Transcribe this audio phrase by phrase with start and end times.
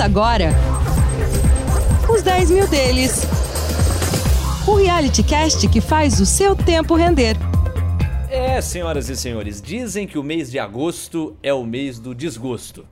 [0.00, 0.48] Agora
[2.08, 3.22] os 10 mil deles.
[4.66, 7.36] O reality cast que faz o seu tempo render.
[8.30, 12.86] É, senhoras e senhores, dizem que o mês de agosto é o mês do desgosto.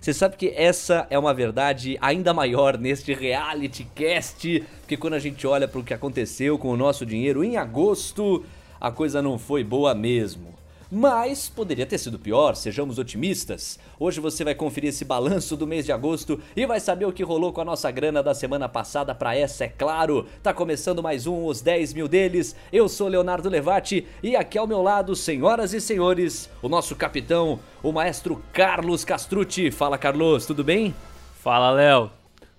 [0.00, 5.18] Você sabe que essa é uma verdade ainda maior neste reality cast, porque quando a
[5.18, 8.46] gente olha para o que aconteceu com o nosso dinheiro em agosto,
[8.80, 10.59] a coisa não foi boa mesmo.
[10.92, 13.78] Mas poderia ter sido pior, sejamos otimistas.
[13.96, 17.22] Hoje você vai conferir esse balanço do mês de agosto e vai saber o que
[17.22, 20.26] rolou com a nossa grana da semana passada para essa, é claro.
[20.42, 22.56] Tá começando mais um Os 10 mil deles.
[22.72, 27.60] Eu sou Leonardo Levati e aqui ao meu lado, senhoras e senhores, o nosso capitão,
[27.84, 29.70] o maestro Carlos Castrucci.
[29.70, 30.92] Fala, Carlos, tudo bem?
[31.40, 32.10] Fala, Léo.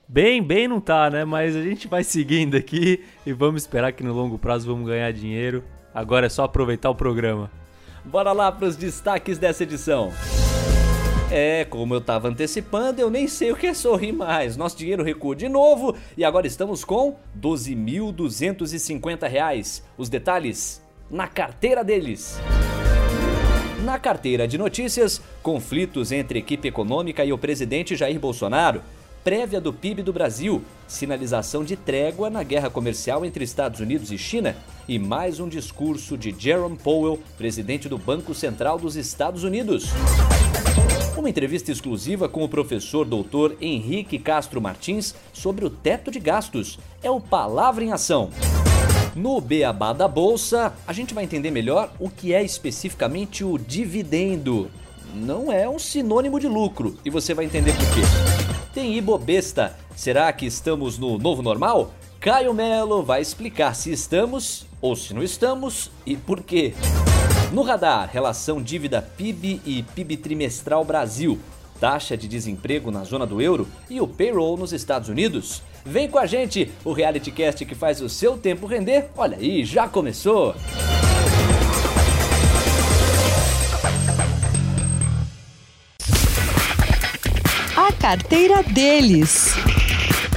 [0.08, 1.25] Bem, bem não tá, né?
[1.25, 5.11] Mas a gente vai seguindo aqui e vamos esperar que no longo prazo vamos ganhar
[5.11, 5.61] dinheiro.
[5.94, 7.52] Agora é só aproveitar o programa.
[8.03, 10.11] Bora lá para os destaques dessa edição.
[11.30, 14.58] É, como eu tava antecipando, eu nem sei o que é sorrir mais.
[14.58, 19.83] Nosso dinheiro recua de novo e agora estamos com 12.250 reais.
[19.97, 22.38] Os detalhes na carteira deles.
[23.85, 28.81] Na carteira de notícias, conflitos entre equipe econômica e o presidente Jair Bolsonaro
[29.23, 34.17] prévia do PIB do Brasil, sinalização de trégua na guerra comercial entre Estados Unidos e
[34.17, 34.55] China
[34.88, 39.86] e mais um discurso de Jerome Powell, presidente do Banco Central dos Estados Unidos.
[41.16, 46.80] Uma entrevista exclusiva com o professor doutor Henrique Castro Martins sobre o teto de gastos.
[47.03, 48.31] É o Palavra em Ação.
[49.16, 54.72] No Beabá da Bolsa, a gente vai entender melhor o que é especificamente o dividendo.
[55.14, 58.41] Não é um sinônimo de lucro e você vai entender por quê.
[58.73, 59.75] Tem Ibobesta.
[59.95, 61.94] Será que estamos no novo normal?
[62.22, 66.73] Caio Melo vai explicar se estamos ou se não estamos e por quê.
[67.52, 71.38] No radar, relação dívida PIB e PIB trimestral Brasil,
[71.81, 75.61] taxa de desemprego na zona do euro e o payroll nos Estados Unidos.
[75.83, 79.09] Vem com a gente, o reality cast que faz o seu tempo render.
[79.17, 80.55] Olha aí, já começou.
[87.83, 89.55] A carteira deles.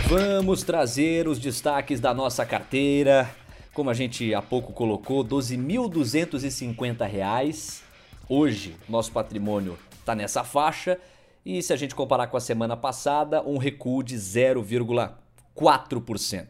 [0.09, 3.31] Vamos trazer os destaques da nossa carteira.
[3.75, 7.83] Como a gente há pouco colocou, R$ 12.250.
[8.27, 10.99] Hoje, nosso patrimônio está nessa faixa.
[11.45, 16.47] E se a gente comparar com a semana passada, um recuo de 0,4%.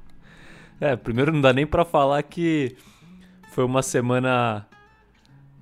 [0.81, 2.75] É, primeiro não dá nem para falar que
[3.53, 4.67] foi uma semana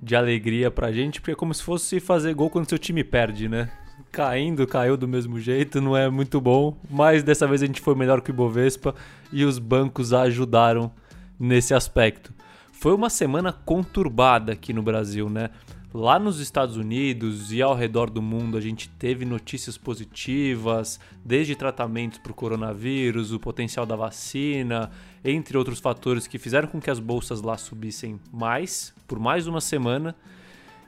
[0.01, 3.47] de alegria pra gente, porque é como se fosse fazer gol quando seu time perde,
[3.47, 3.69] né?
[4.11, 7.93] Caindo, caiu do mesmo jeito, não é muito bom, mas dessa vez a gente foi
[7.93, 8.95] melhor que o Bovespa
[9.31, 10.91] e os bancos ajudaram
[11.39, 12.33] nesse aspecto.
[12.71, 15.51] Foi uma semana conturbada aqui no Brasil, né?
[15.93, 21.55] Lá nos Estados Unidos e ao redor do mundo a gente teve notícias positivas, desde
[21.55, 24.89] tratamentos para o coronavírus, o potencial da vacina,
[25.23, 29.61] entre outros fatores que fizeram com que as bolsas lá subissem mais por mais uma
[29.61, 30.15] semana.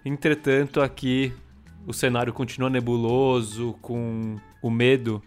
[0.03, 1.31] Entretanto, aqui
[1.85, 5.21] o cenário continua nebuloso, com o medo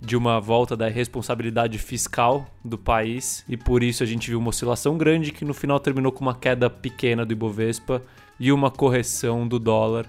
[0.00, 4.48] de uma volta da responsabilidade fiscal do país e por isso a gente viu uma
[4.48, 8.02] oscilação grande que no final terminou com uma queda pequena do Ibovespa
[8.38, 10.06] e uma correção do dólar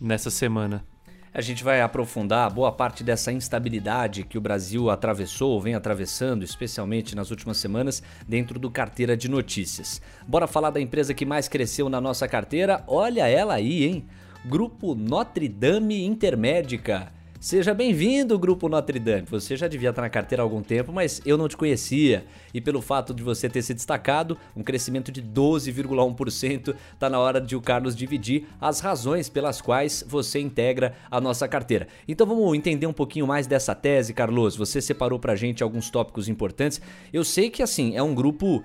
[0.00, 0.84] nessa semana.
[1.32, 7.14] A gente vai aprofundar boa parte dessa instabilidade que o Brasil atravessou, vem atravessando, especialmente
[7.14, 10.00] nas últimas semanas, dentro do carteira de notícias.
[10.26, 12.82] Bora falar da empresa que mais cresceu na nossa carteira?
[12.86, 14.06] Olha ela aí, hein?
[14.46, 17.12] Grupo Notre Dame Intermédica.
[17.46, 19.24] Seja bem-vindo, Grupo Notre Dame.
[19.30, 22.24] Você já devia estar na carteira há algum tempo, mas eu não te conhecia.
[22.52, 27.40] E pelo fato de você ter se destacado, um crescimento de 12,1%, está na hora
[27.40, 31.86] de o Carlos dividir as razões pelas quais você integra a nossa carteira.
[32.08, 34.56] Então vamos entender um pouquinho mais dessa tese, Carlos.
[34.56, 36.80] Você separou pra gente alguns tópicos importantes.
[37.12, 38.64] Eu sei que assim, é um grupo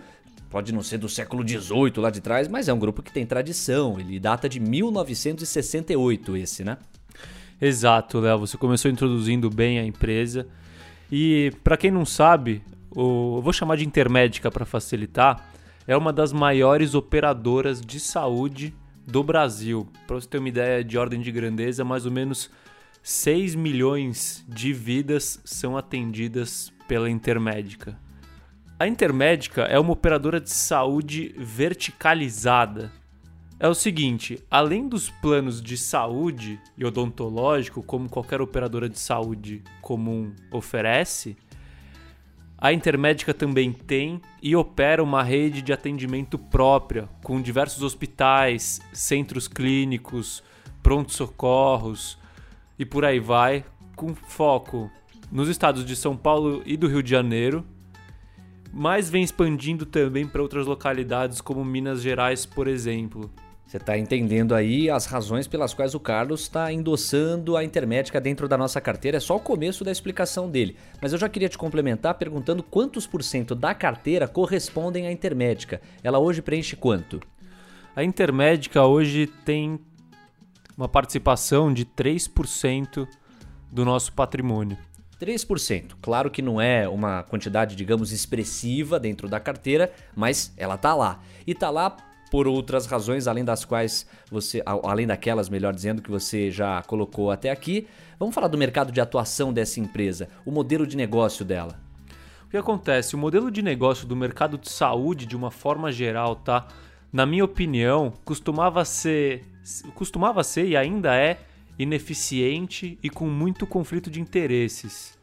[0.50, 3.28] pode não ser do século XVIII lá de trás, mas é um grupo que tem
[3.28, 4.00] tradição.
[4.00, 6.80] Ele data de 1968, esse, né?
[7.62, 8.40] Exato, Léo.
[8.40, 10.48] Você começou introduzindo bem a empresa.
[11.12, 15.48] E para quem não sabe, o, eu vou chamar de Intermédica para facilitar,
[15.86, 18.74] é uma das maiores operadoras de saúde
[19.06, 19.88] do Brasil.
[20.08, 22.50] Para você ter uma ideia de ordem de grandeza, mais ou menos
[23.04, 27.96] 6 milhões de vidas são atendidas pela Intermédica.
[28.80, 32.92] A Intermédica é uma operadora de saúde verticalizada.
[33.64, 39.62] É o seguinte, além dos planos de saúde e odontológico, como qualquer operadora de saúde
[39.84, 41.38] comum oferece,
[42.58, 49.48] a Intermédica também tem e opera uma rede de atendimento própria, com diversos hospitais, centros
[49.48, 50.42] clínicos,
[50.82, 52.18] pronto-socorros
[52.80, 53.64] e por aí vai,
[53.96, 54.90] com foco
[55.32, 57.64] nos estados de São Paulo e do Rio de Janeiro,
[58.74, 63.30] mas vem expandindo também para outras localidades como Minas Gerais, por exemplo.
[63.72, 68.46] Você está entendendo aí as razões pelas quais o Carlos está endossando a Intermédica dentro
[68.46, 69.16] da nossa carteira.
[69.16, 70.76] É só o começo da explicação dele.
[71.02, 75.80] Mas eu já queria te complementar perguntando quantos por cento da carteira correspondem à Intermédica.
[76.04, 77.22] Ela hoje preenche quanto?
[77.96, 79.80] A Intermédica hoje tem
[80.78, 83.08] uma participação de 3%
[83.72, 84.78] do nosso patrimônio.
[85.18, 85.94] 3%.
[86.02, 91.24] Claro que não é uma quantidade, digamos, expressiva dentro da carteira, mas ela tá lá.
[91.48, 91.96] E tá lá
[92.32, 97.30] por outras razões, além das quais você, além daquelas, melhor dizendo, que você já colocou
[97.30, 97.86] até aqui.
[98.18, 101.78] Vamos falar do mercado de atuação dessa empresa, o modelo de negócio dela.
[102.46, 103.16] O que acontece?
[103.16, 106.70] O modelo de negócio do mercado de saúde, de uma forma geral, tá?
[107.12, 109.44] Na minha opinião, costumava ser,
[109.94, 111.38] costumava ser e ainda é
[111.78, 115.20] ineficiente e com muito conflito de interesses.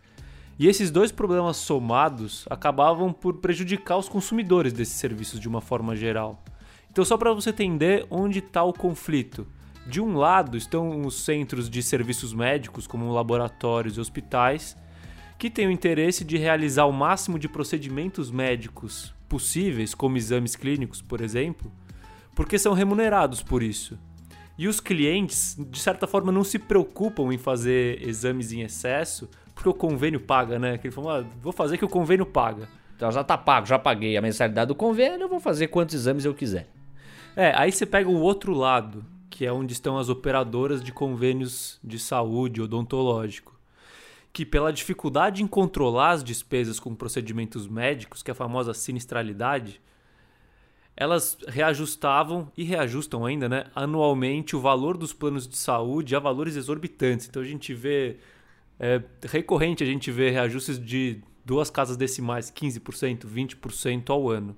[0.58, 5.96] E esses dois problemas somados acabavam por prejudicar os consumidores desses serviços de uma forma
[5.96, 6.42] geral.
[6.98, 9.46] Então, só para você entender onde está o conflito.
[9.86, 14.76] De um lado estão os centros de serviços médicos, como laboratórios e hospitais,
[15.38, 21.00] que têm o interesse de realizar o máximo de procedimentos médicos possíveis, como exames clínicos,
[21.00, 21.70] por exemplo,
[22.34, 23.96] porque são remunerados por isso.
[24.58, 29.68] E os clientes, de certa forma, não se preocupam em fazer exames em excesso, porque
[29.68, 30.76] o convênio paga, né?
[30.78, 32.68] Que ele falou, ah, vou fazer que o convênio paga.
[32.96, 36.24] Então já tá pago, já paguei a mensalidade do convênio, eu vou fazer quantos exames
[36.24, 36.66] eu quiser.
[37.36, 41.78] É, aí você pega o outro lado, que é onde estão as operadoras de convênios
[41.82, 43.58] de saúde odontológico,
[44.32, 49.80] que pela dificuldade em controlar as despesas com procedimentos médicos, que é a famosa sinistralidade,
[50.96, 56.56] elas reajustavam e reajustam ainda, né, anualmente o valor dos planos de saúde a valores
[56.56, 57.28] exorbitantes.
[57.28, 58.16] Então a gente vê
[58.80, 64.56] é recorrente a gente vê reajustes de duas casas decimais, 15%, 20% ao ano.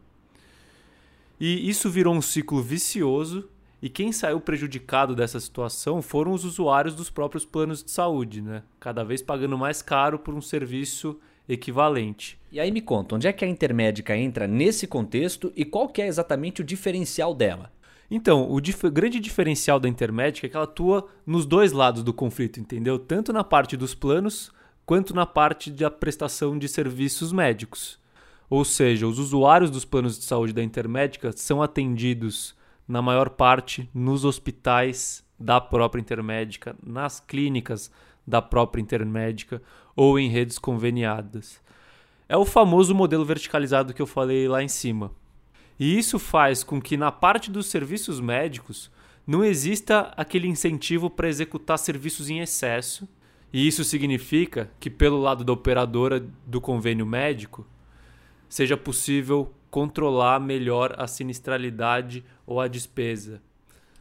[1.40, 3.48] E isso virou um ciclo vicioso
[3.80, 8.62] e quem saiu prejudicado dessa situação foram os usuários dos próprios planos de saúde, né?
[8.78, 12.38] Cada vez pagando mais caro por um serviço equivalente.
[12.52, 16.02] E aí me conta, onde é que a Intermédica entra nesse contexto e qual que
[16.02, 17.72] é exatamente o diferencial dela?
[18.10, 22.12] Então, o dif grande diferencial da Intermédica é que ela atua nos dois lados do
[22.12, 22.98] conflito, entendeu?
[22.98, 24.52] Tanto na parte dos planos
[24.84, 27.99] quanto na parte da prestação de serviços médicos.
[28.50, 32.56] Ou seja, os usuários dos planos de saúde da Intermédica são atendidos,
[32.86, 37.92] na maior parte, nos hospitais da própria Intermédica, nas clínicas
[38.26, 39.62] da própria Intermédica
[39.94, 41.60] ou em redes conveniadas.
[42.28, 45.12] É o famoso modelo verticalizado que eu falei lá em cima.
[45.78, 48.90] E isso faz com que na parte dos serviços médicos
[49.24, 53.08] não exista aquele incentivo para executar serviços em excesso.
[53.52, 57.64] E isso significa que, pelo lado da operadora do convênio médico,
[58.50, 63.40] seja possível controlar melhor a sinistralidade ou a despesa.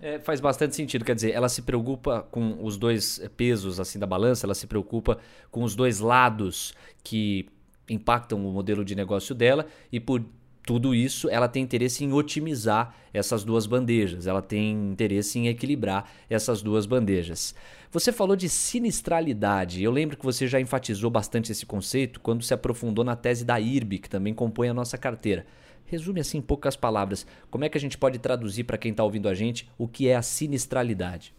[0.01, 4.08] É, faz bastante sentido, quer dizer, ela se preocupa com os dois pesos assim da
[4.08, 5.20] balança, ela se preocupa
[5.51, 7.48] com os dois lados que
[7.89, 10.24] impactam o modelo de negócio dela e por
[10.69, 16.07] tudo isso ela tem interesse em otimizar essas duas bandejas, ela tem interesse em equilibrar
[16.29, 17.55] essas duas bandejas.
[17.89, 19.81] Você falou de sinistralidade.
[19.81, 23.59] Eu lembro que você já enfatizou bastante esse conceito quando se aprofundou na tese da
[23.59, 25.47] IRB, que também compõe a nossa carteira.
[25.88, 29.03] Resume assim em poucas palavras, como é que a gente pode traduzir para quem está
[29.03, 31.33] ouvindo a gente o que é a sinistralidade?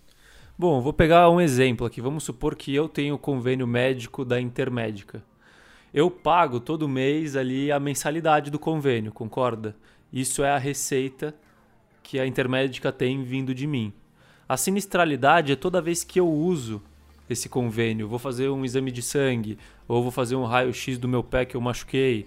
[0.58, 2.00] Bom, vou pegar um exemplo aqui.
[2.00, 5.22] Vamos supor que eu tenho o convênio médico da Intermédica.
[5.92, 9.75] Eu pago todo mês ali a mensalidade do convênio, concorda?
[10.12, 11.35] Isso é a receita
[12.02, 13.92] que a Intermédica tem vindo de mim.
[14.49, 16.80] A sinistralidade é toda vez que eu uso
[17.28, 21.23] esse convênio, vou fazer um exame de sangue, ou vou fazer um raio-x do meu
[21.23, 22.26] pé que eu machuquei,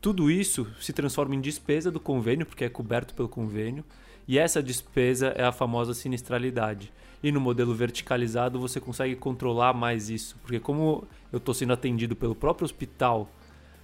[0.00, 3.84] tudo isso se transforma em despesa do convênio, porque é coberto pelo convênio,
[4.26, 6.92] e essa despesa é a famosa sinistralidade.
[7.22, 12.16] E no modelo verticalizado você consegue controlar mais isso, porque como eu estou sendo atendido
[12.16, 13.28] pelo próprio hospital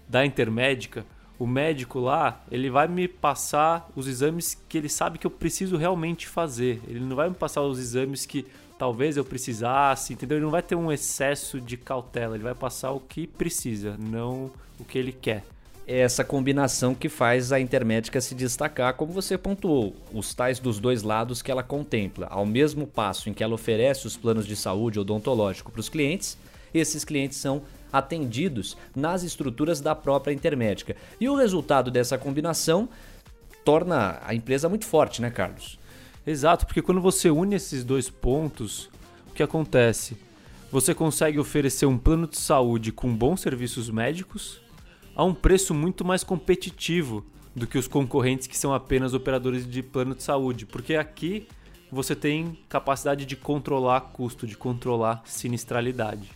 [0.09, 1.07] da Intermédica,
[1.39, 5.77] o médico lá, ele vai me passar os exames que ele sabe que eu preciso
[5.77, 6.83] realmente fazer.
[6.89, 8.45] Ele não vai me passar os exames que
[8.77, 10.39] talvez eu precisasse, entendeu?
[10.39, 14.51] Ele não vai ter um excesso de cautela, ele vai passar o que precisa, não
[14.81, 15.45] o que ele quer.
[15.91, 20.79] É essa combinação que faz a Intermédica se destacar, como você pontuou, os tais dos
[20.79, 22.27] dois lados que ela contempla.
[22.27, 26.37] Ao mesmo passo em que ela oferece os planos de saúde odontológico para os clientes,
[26.75, 30.95] esses clientes são atendidos nas estruturas da própria Intermédica.
[31.19, 32.87] E o resultado dessa combinação
[33.65, 35.79] torna a empresa muito forte, né, Carlos?
[36.27, 38.91] Exato, porque quando você une esses dois pontos,
[39.31, 40.19] o que acontece?
[40.71, 44.68] Você consegue oferecer um plano de saúde com bons serviços médicos
[45.19, 49.83] a um preço muito mais competitivo do que os concorrentes que são apenas operadores de
[49.83, 51.49] plano de saúde, porque aqui
[51.91, 56.31] você tem capacidade de controlar custo, de controlar sinistralidade.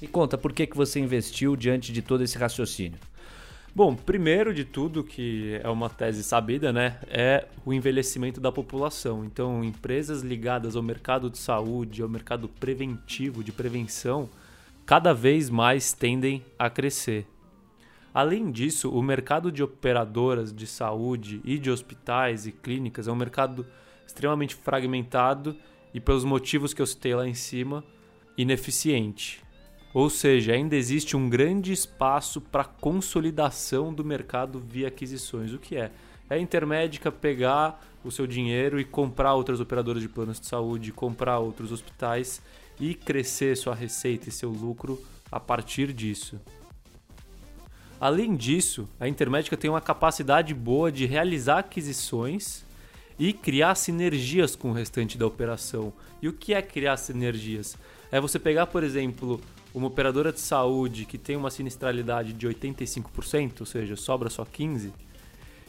[0.00, 2.96] E conta, por que, que você investiu diante de todo esse raciocínio?
[3.74, 9.24] Bom, primeiro de tudo, que é uma tese sabida, né, é o envelhecimento da população.
[9.24, 14.30] Então, empresas ligadas ao mercado de saúde, ao mercado preventivo, de prevenção,
[14.86, 17.26] cada vez mais tendem a crescer.
[18.16, 23.14] Além disso, o mercado de operadoras de saúde e de hospitais e clínicas é um
[23.14, 23.66] mercado
[24.06, 25.54] extremamente fragmentado
[25.92, 27.84] e, pelos motivos que eu citei lá em cima,
[28.34, 29.44] ineficiente.
[29.92, 35.52] Ou seja, ainda existe um grande espaço para consolidação do mercado via aquisições.
[35.52, 35.92] O que é?
[36.30, 40.90] É a Intermédica pegar o seu dinheiro e comprar outras operadoras de planos de saúde,
[40.90, 42.40] comprar outros hospitais
[42.80, 44.98] e crescer sua receita e seu lucro
[45.30, 46.40] a partir disso.
[48.00, 52.64] Além disso, a Intermédica tem uma capacidade boa de realizar aquisições
[53.18, 55.92] e criar sinergias com o restante da operação.
[56.20, 57.76] E o que é criar sinergias?
[58.12, 59.40] É você pegar, por exemplo,
[59.74, 64.92] uma operadora de saúde que tem uma sinistralidade de 85%, ou seja, sobra só 15%,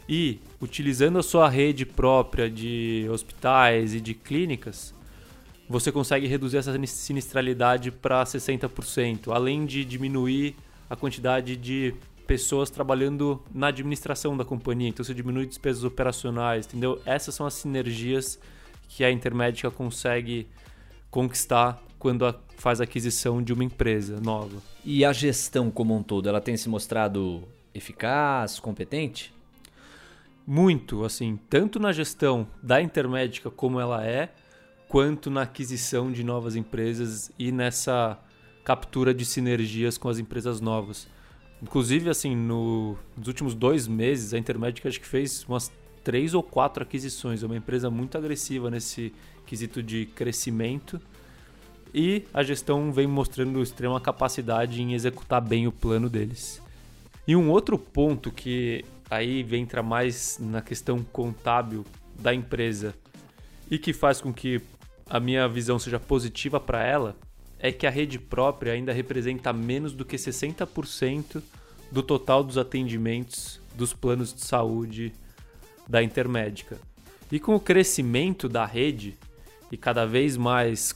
[0.09, 4.93] e utilizando a sua rede própria de hospitais e de clínicas,
[5.69, 10.55] você consegue reduzir essa sinistralidade para 60%, além de diminuir
[10.89, 11.93] a quantidade de
[12.27, 17.01] pessoas trabalhando na administração da companhia, então você diminui despesas operacionais, entendeu?
[17.05, 18.37] Essas são as sinergias
[18.89, 20.47] que a Intermédica consegue
[21.09, 24.61] conquistar quando a, faz a aquisição de uma empresa nova.
[24.83, 27.43] E a gestão como um todo, ela tem se mostrado
[27.73, 29.33] eficaz, competente?
[30.45, 34.31] Muito, assim, tanto na gestão da Intermédica como ela é,
[34.87, 38.17] quanto na aquisição de novas empresas e nessa
[38.63, 41.07] captura de sinergias com as empresas novas.
[41.61, 45.71] Inclusive, assim, no, nos últimos dois meses, a Intermédica acho que fez umas
[46.03, 47.43] três ou quatro aquisições.
[47.43, 49.13] É uma empresa muito agressiva nesse
[49.45, 51.01] quesito de crescimento
[51.93, 56.61] e a gestão vem mostrando extrema capacidade em executar bem o plano deles.
[57.27, 61.85] E um outro ponto que aí entra mais na questão contábil
[62.19, 62.93] da empresa
[63.69, 64.61] e que faz com que
[65.09, 67.15] a minha visão seja positiva para ela
[67.59, 71.41] é que a rede própria ainda representa menos do que 60%
[71.91, 75.13] do total dos atendimentos dos planos de saúde
[75.87, 76.77] da Intermédica.
[77.31, 79.17] E com o crescimento da rede
[79.71, 80.95] e cada vez mais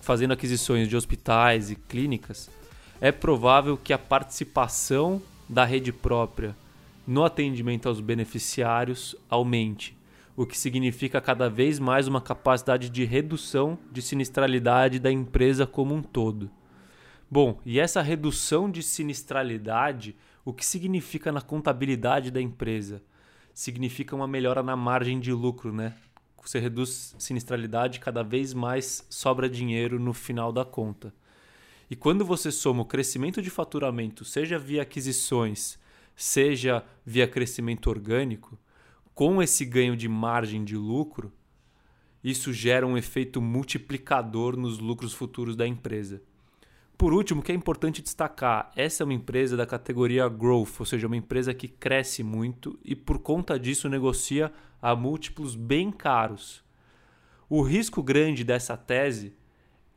[0.00, 2.48] fazendo aquisições de hospitais e clínicas,
[2.98, 6.56] é provável que a participação da rede própria
[7.06, 9.97] no atendimento aos beneficiários aumente,
[10.38, 15.92] o que significa cada vez mais uma capacidade de redução de sinistralidade da empresa como
[15.92, 16.48] um todo.
[17.28, 20.14] Bom, e essa redução de sinistralidade,
[20.44, 23.02] o que significa na contabilidade da empresa?
[23.52, 25.92] Significa uma melhora na margem de lucro, né?
[26.40, 31.12] você reduz sinistralidade, cada vez mais sobra dinheiro no final da conta.
[31.90, 35.80] E quando você soma o crescimento de faturamento, seja via aquisições,
[36.14, 38.56] seja via crescimento orgânico,
[39.18, 41.32] com esse ganho de margem de lucro,
[42.22, 46.22] isso gera um efeito multiplicador nos lucros futuros da empresa.
[46.96, 51.08] Por último, que é importante destacar, essa é uma empresa da categoria growth, ou seja,
[51.08, 56.62] uma empresa que cresce muito e por conta disso negocia a múltiplos bem caros.
[57.50, 59.34] O risco grande dessa tese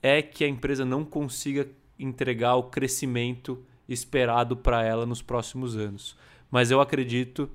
[0.01, 6.17] é que a empresa não consiga entregar o crescimento esperado para ela nos próximos anos.
[6.49, 7.51] Mas eu acredito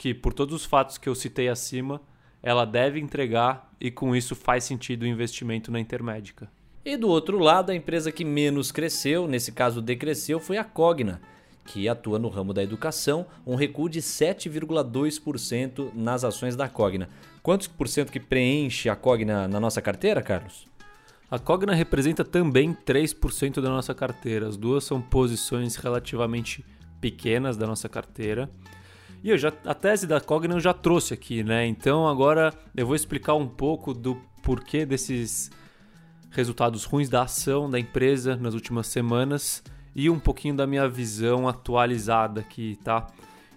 [0.00, 2.00] que, por todos os fatos que eu citei acima,
[2.42, 6.50] ela deve entregar e com isso faz sentido o investimento na Intermédica.
[6.82, 11.20] E do outro lado, a empresa que menos cresceu, nesse caso decresceu, foi a Cogna,
[11.66, 17.06] que atua no ramo da educação, um recuo de 7,2% nas ações da Cogna.
[17.42, 20.66] Quantos por cento que preenche a Cogna na nossa carteira, Carlos?
[21.30, 24.48] A Cogna representa também 3% da nossa carteira.
[24.48, 26.64] As duas são posições relativamente
[27.02, 28.48] pequenas da nossa carteira.
[29.22, 31.66] E eu já, a tese da Cogna eu já trouxe aqui, né?
[31.66, 35.50] Então agora eu vou explicar um pouco do porquê desses
[36.30, 39.62] resultados ruins da ação da empresa nas últimas semanas
[39.94, 43.08] e um pouquinho da minha visão atualizada aqui, tá?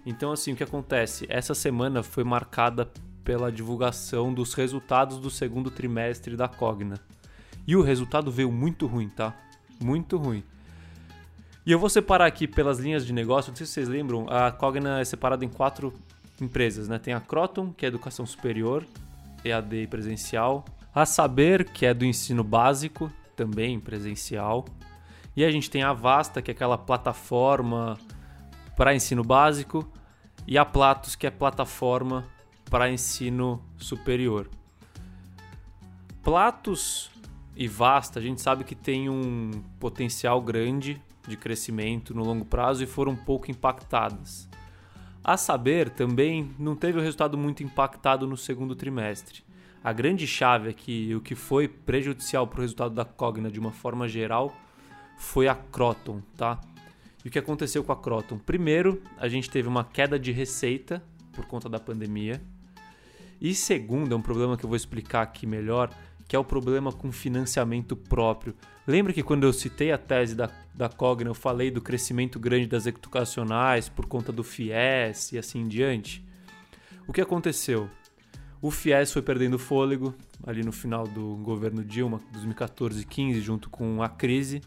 [0.04, 1.24] Então assim, o que acontece?
[1.30, 2.90] Essa semana foi marcada
[3.24, 7.00] pela divulgação dos resultados do segundo trimestre da Cogna.
[7.66, 9.34] E o resultado veio muito ruim, tá?
[9.82, 10.44] Muito ruim.
[11.66, 14.52] E eu vou separar aqui pelas linhas de negócio, não sei se vocês lembram, a
[14.52, 15.94] Cogna é separada em quatro
[16.38, 16.98] empresas, né?
[16.98, 18.84] Tem a Croton, que é educação superior,
[19.42, 20.64] EAD presencial.
[20.94, 24.66] A Saber, que é do ensino básico, também presencial.
[25.34, 27.98] E a gente tem a Vasta, que é aquela plataforma
[28.76, 29.90] para ensino básico.
[30.46, 32.26] E a Platos, que é plataforma
[32.70, 34.50] para ensino superior.
[36.22, 37.10] Platos
[37.56, 42.82] e Vasta, a gente sabe que tem um potencial grande de crescimento no longo prazo
[42.82, 44.48] e foram pouco impactadas.
[45.22, 49.42] A saber, também não teve o um resultado muito impactado no segundo trimestre.
[49.82, 53.58] A grande chave é que o que foi prejudicial para o resultado da Cogna de
[53.58, 54.54] uma forma geral
[55.16, 56.60] foi a Croton, tá?
[57.24, 58.38] E o que aconteceu com a Croton?
[58.38, 61.02] Primeiro, a gente teve uma queda de receita
[61.32, 62.40] por conta da pandemia.
[63.40, 65.90] E segundo, é um problema que eu vou explicar aqui melhor,
[66.26, 68.54] que é o problema com financiamento próprio.
[68.86, 72.66] Lembra que quando eu citei a tese da, da Cogna, eu falei do crescimento grande
[72.66, 76.24] das educacionais por conta do FIES e assim em diante?
[77.06, 77.88] O que aconteceu?
[78.60, 80.14] O FIES foi perdendo fôlego
[80.46, 84.62] ali no final do governo Dilma, 2014 e 15, junto com a crise.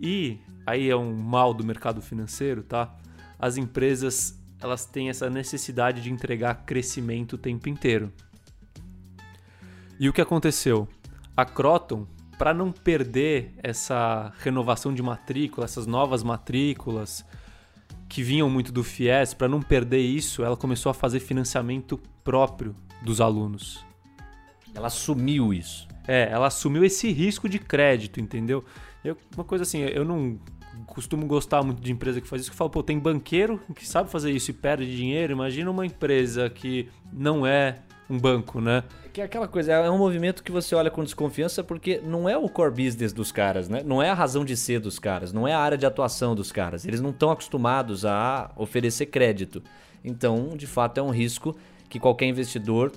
[0.00, 2.94] E aí é um mal do mercado financeiro, tá?
[3.38, 8.12] As empresas elas têm essa necessidade de entregar crescimento o tempo inteiro.
[9.98, 10.86] E o que aconteceu?
[11.36, 12.06] A Croton,
[12.38, 17.24] para não perder essa renovação de matrícula, essas novas matrículas
[18.08, 22.74] que vinham muito do FIES, para não perder isso, ela começou a fazer financiamento próprio
[23.02, 23.84] dos alunos.
[24.74, 25.88] Ela assumiu isso.
[26.06, 28.64] É, ela assumiu esse risco de crédito, entendeu?
[29.02, 30.38] Eu, uma coisa assim, eu não
[30.86, 34.10] costumo gostar muito de empresa que faz isso, que fala, pô, tem banqueiro que sabe
[34.10, 35.32] fazer isso e perde dinheiro.
[35.32, 38.84] Imagina uma empresa que não é um banco, né?
[39.12, 42.36] Que é aquela coisa, é um movimento que você olha com desconfiança porque não é
[42.36, 43.82] o core business dos caras, né?
[43.84, 46.52] Não é a razão de ser dos caras, não é a área de atuação dos
[46.52, 46.84] caras.
[46.84, 49.62] Eles não estão acostumados a oferecer crédito.
[50.04, 51.56] Então, de fato, é um risco
[51.88, 52.92] que qualquer investidor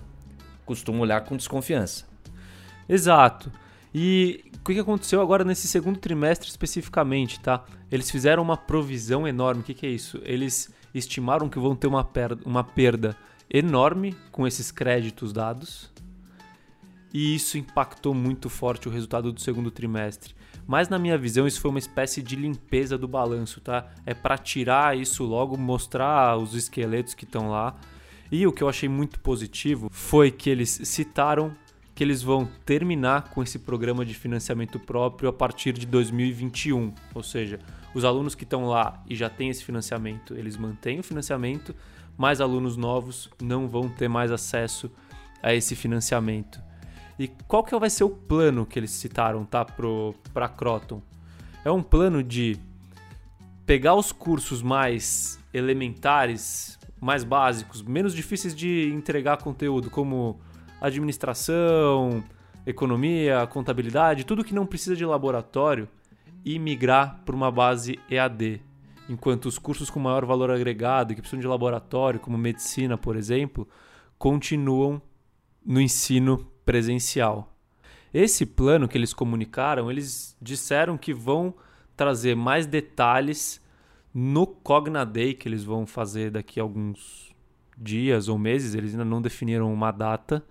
[0.65, 2.05] costuma olhar com desconfiança.
[2.87, 3.51] Exato.
[3.93, 7.63] E o que aconteceu agora nesse segundo trimestre especificamente, tá?
[7.91, 9.61] Eles fizeram uma provisão enorme.
[9.61, 10.21] O que, que é isso?
[10.23, 13.15] Eles estimaram que vão ter uma, perda, uma perda
[13.49, 15.91] enorme com esses créditos dados.
[17.13, 20.35] E isso impactou muito forte o resultado do segundo trimestre.
[20.67, 23.91] Mas na minha visão isso foi uma espécie de limpeza do balanço, tá?
[24.05, 27.75] É para tirar isso logo, mostrar os esqueletos que estão lá.
[28.31, 31.55] E o que eu achei muito positivo foi que eles citaram
[31.99, 36.93] que eles vão terminar com esse programa de financiamento próprio a partir de 2021.
[37.13, 37.59] Ou seja,
[37.93, 41.75] os alunos que estão lá e já têm esse financiamento, eles mantêm o financiamento,
[42.19, 44.91] mas alunos novos não vão ter mais acesso
[45.41, 46.61] a esse financiamento.
[47.17, 51.01] E qual que vai ser o plano que eles citaram, tá, para Croton?
[51.63, 52.57] É um plano de
[53.65, 60.41] pegar os cursos mais elementares, mais básicos, menos difíceis de entregar conteúdo, como
[60.81, 62.21] administração,
[62.65, 65.87] economia, contabilidade, tudo que não precisa de laboratório,
[66.43, 68.61] e migrar para uma base EAD,
[69.09, 73.67] enquanto os cursos com maior valor agregado, que precisam de laboratório, como medicina, por exemplo,
[74.17, 75.01] continuam
[75.65, 77.55] no ensino presencial.
[78.13, 81.53] Esse plano que eles comunicaram, eles disseram que vão
[81.97, 83.61] trazer mais detalhes
[84.13, 87.35] no Cogna Day que eles vão fazer daqui a alguns
[87.77, 90.43] dias ou meses, eles ainda não definiram uma data.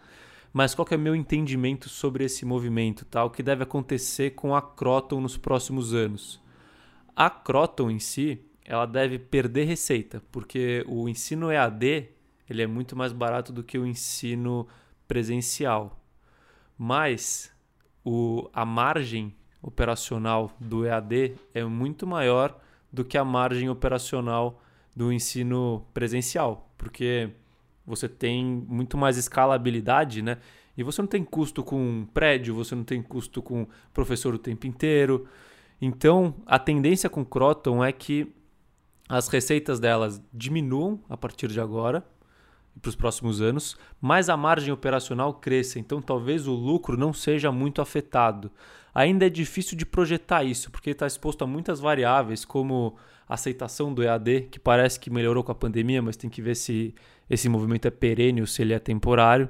[0.53, 3.25] Mas qual é o meu entendimento sobre esse movimento, tá?
[3.25, 6.41] O que deve acontecer com a Croton nos próximos anos?
[7.15, 12.11] A Croton em si, ela deve perder receita, porque o ensino EAD
[12.51, 14.69] ele é muito mais barato do que o ensino
[15.09, 15.99] presencial.
[16.77, 17.51] Mas
[18.05, 22.61] o, a margem operacional do EAD é muito maior
[22.93, 24.63] do que a margem operacional
[24.95, 27.31] do ensino presencial, porque
[27.87, 30.37] você tem muito mais escalabilidade, né?
[30.77, 34.67] E você não tem custo com prédio, você não tem custo com professor o tempo
[34.67, 35.27] inteiro.
[35.81, 38.31] Então, a tendência com Croton é que
[39.09, 42.05] as receitas delas diminuam a partir de agora,
[42.81, 47.51] para os próximos anos, mas a margem operacional cresça, então talvez o lucro não seja
[47.51, 48.51] muito afetado.
[48.95, 52.97] Ainda é difícil de projetar isso, porque está exposto a muitas variáveis, como
[53.29, 56.55] a aceitação do EAD, que parece que melhorou com a pandemia, mas tem que ver
[56.55, 56.95] se
[57.29, 59.49] esse movimento é perene ou se ele é temporário.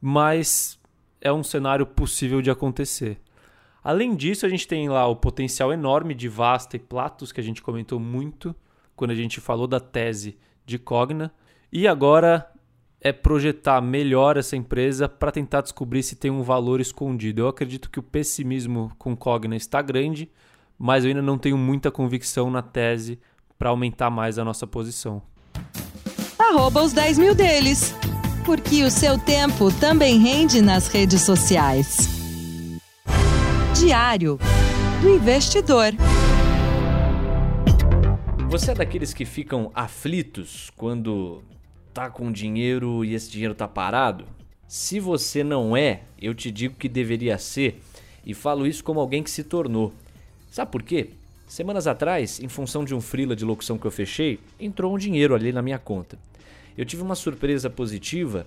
[0.00, 0.78] Mas
[1.20, 3.18] é um cenário possível de acontecer.
[3.82, 7.44] Além disso, a gente tem lá o potencial enorme de Vasta e Platos, que a
[7.44, 8.54] gente comentou muito
[8.94, 11.32] quando a gente falou da tese de Cogna.
[11.72, 12.48] E agora
[13.00, 17.42] é projetar melhor essa empresa para tentar descobrir se tem um valor escondido.
[17.42, 20.30] Eu acredito que o pessimismo com Cogna está grande,
[20.78, 23.18] mas eu ainda não tenho muita convicção na tese
[23.58, 25.20] para aumentar mais a nossa posição.
[26.38, 27.94] Arroba os 10 mil deles,
[28.44, 32.21] porque o seu tempo também rende nas redes sociais.
[33.84, 34.38] Diário
[35.00, 35.92] do Investidor.
[38.48, 41.42] Você é daqueles que ficam aflitos quando
[41.92, 44.24] tá com dinheiro e esse dinheiro tá parado?
[44.68, 47.82] Se você não é, eu te digo que deveria ser,
[48.24, 49.92] e falo isso como alguém que se tornou.
[50.48, 51.10] Sabe por quê?
[51.48, 55.34] Semanas atrás, em função de um freela de locução que eu fechei, entrou um dinheiro
[55.34, 56.16] ali na minha conta.
[56.78, 58.46] Eu tive uma surpresa positiva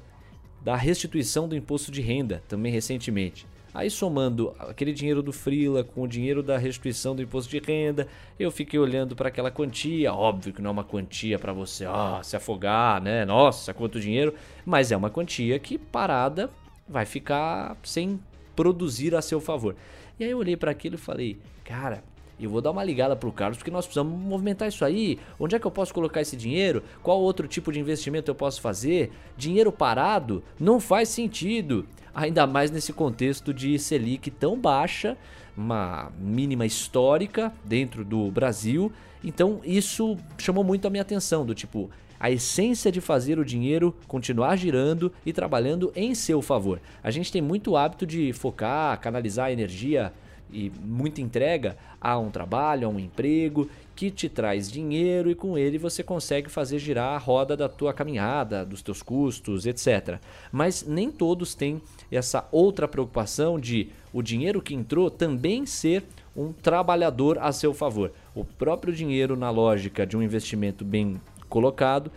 [0.63, 3.45] da restituição do imposto de renda, também recentemente.
[3.76, 8.08] Aí somando aquele dinheiro do Freela com o dinheiro da restituição do imposto de renda,
[8.40, 10.14] eu fiquei olhando para aquela quantia.
[10.14, 11.84] Óbvio que não é uma quantia para você
[12.24, 13.26] se afogar, né?
[13.26, 14.34] Nossa, quanto dinheiro.
[14.66, 16.50] Mas é uma quantia que parada
[16.88, 18.18] vai ficar sem
[18.56, 19.76] produzir a seu favor.
[20.18, 22.02] E aí eu olhei para aquilo e falei, cara,
[22.40, 25.20] eu vou dar uma ligada pro Carlos porque nós precisamos movimentar isso aí.
[25.38, 26.82] Onde é que eu posso colocar esse dinheiro?
[27.04, 29.12] Qual outro tipo de investimento eu posso fazer?
[29.36, 35.17] Dinheiro parado não faz sentido ainda mais nesse contexto de Selic tão baixa,
[35.56, 38.91] uma mínima histórica dentro do Brasil.
[39.23, 43.93] Então isso chamou muito a minha atenção, do tipo, a essência de fazer o dinheiro
[44.08, 46.80] continuar girando e trabalhando em seu favor.
[47.04, 50.13] A gente tem muito hábito de focar, canalizar a energia
[50.52, 55.58] e muita entrega a um trabalho, a um emprego que te traz dinheiro e com
[55.58, 60.20] ele você consegue fazer girar a roda da tua caminhada, dos teus custos, etc.
[60.52, 61.82] Mas nem todos têm
[62.12, 66.04] essa outra preocupação de o dinheiro que entrou também ser
[66.36, 68.12] um trabalhador a seu favor.
[68.34, 72.12] O próprio dinheiro na lógica de um investimento bem colocado,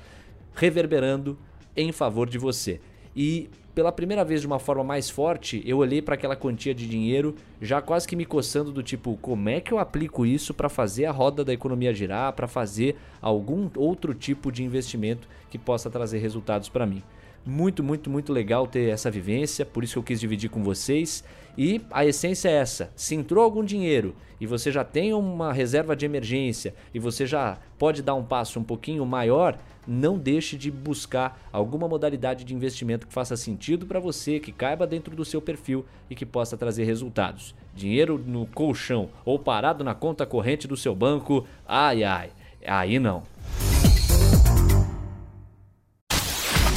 [0.55, 1.39] reverberando
[1.77, 2.81] em favor de você.
[3.15, 6.89] E pela primeira vez de uma forma mais forte, eu olhei para aquela quantia de
[6.89, 10.69] dinheiro, já quase que me coçando do tipo, como é que eu aplico isso para
[10.69, 15.89] fazer a roda da economia girar, para fazer algum outro tipo de investimento que possa
[15.89, 17.05] trazer resultados para mim.
[17.47, 21.23] Muito, muito, muito legal ter essa vivência, por isso eu quis dividir com vocês.
[21.59, 25.97] E a essência é essa: se entrou algum dinheiro e você já tem uma reserva
[25.97, 30.71] de emergência e você já pode dar um passo um pouquinho maior, não deixe de
[30.71, 35.43] buscar alguma modalidade de investimento que faça sentido para você, que caiba dentro do seu
[35.43, 37.57] perfil e que possa trazer resultados.
[37.75, 42.31] Dinheiro no colchão ou parado na conta corrente do seu banco, ai ai,
[42.65, 43.25] aí não.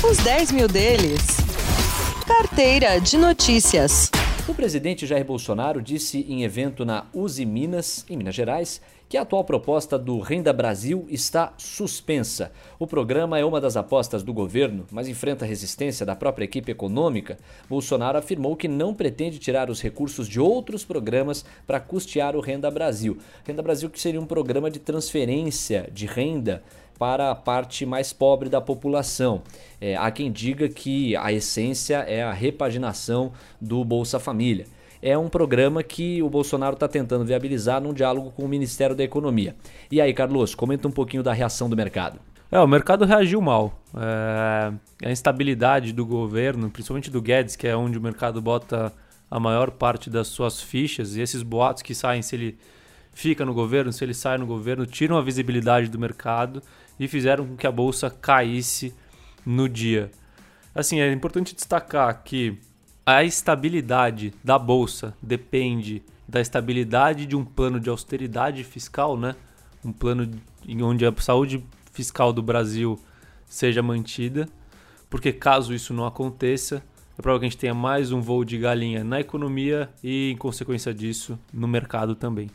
[0.03, 1.37] Os 10 mil deles.
[2.25, 4.09] Carteira de notícias.
[4.51, 9.21] O presidente Jair Bolsonaro disse em evento na Uzi Minas, em Minas Gerais, que a
[9.21, 12.51] atual proposta do Renda Brasil está suspensa.
[12.77, 17.37] O programa é uma das apostas do governo, mas enfrenta resistência da própria equipe econômica.
[17.69, 22.69] Bolsonaro afirmou que não pretende tirar os recursos de outros programas para custear o Renda
[22.69, 23.19] Brasil.
[23.45, 26.61] Renda Brasil que seria um programa de transferência de renda
[27.01, 29.41] para a parte mais pobre da população.
[29.81, 34.67] É, há quem diga que a essência é a repaginação do Bolsa Família.
[35.01, 39.03] É um programa que o Bolsonaro está tentando viabilizar num diálogo com o Ministério da
[39.03, 39.55] Economia.
[39.91, 42.19] E aí, Carlos, comenta um pouquinho da reação do mercado.
[42.51, 43.81] É, o mercado reagiu mal.
[43.97, 44.71] É,
[45.03, 48.93] a instabilidade do governo, principalmente do Guedes, que é onde o mercado bota
[49.31, 52.59] a maior parte das suas fichas, e esses boatos que saem se ele
[53.11, 56.61] fica no governo, se ele sai no governo, tiram a visibilidade do mercado
[57.01, 58.93] e fizeram com que a bolsa caísse
[59.43, 60.11] no dia.
[60.73, 62.59] Assim, é importante destacar que
[63.03, 69.35] a estabilidade da bolsa depende da estabilidade de um plano de austeridade fiscal, né?
[69.83, 70.29] Um plano
[70.63, 72.99] em onde a saúde fiscal do Brasil
[73.47, 74.47] seja mantida,
[75.09, 76.83] porque caso isso não aconteça,
[77.17, 80.37] é provável que a gente tenha mais um voo de galinha na economia e, em
[80.37, 82.51] consequência disso, no mercado também.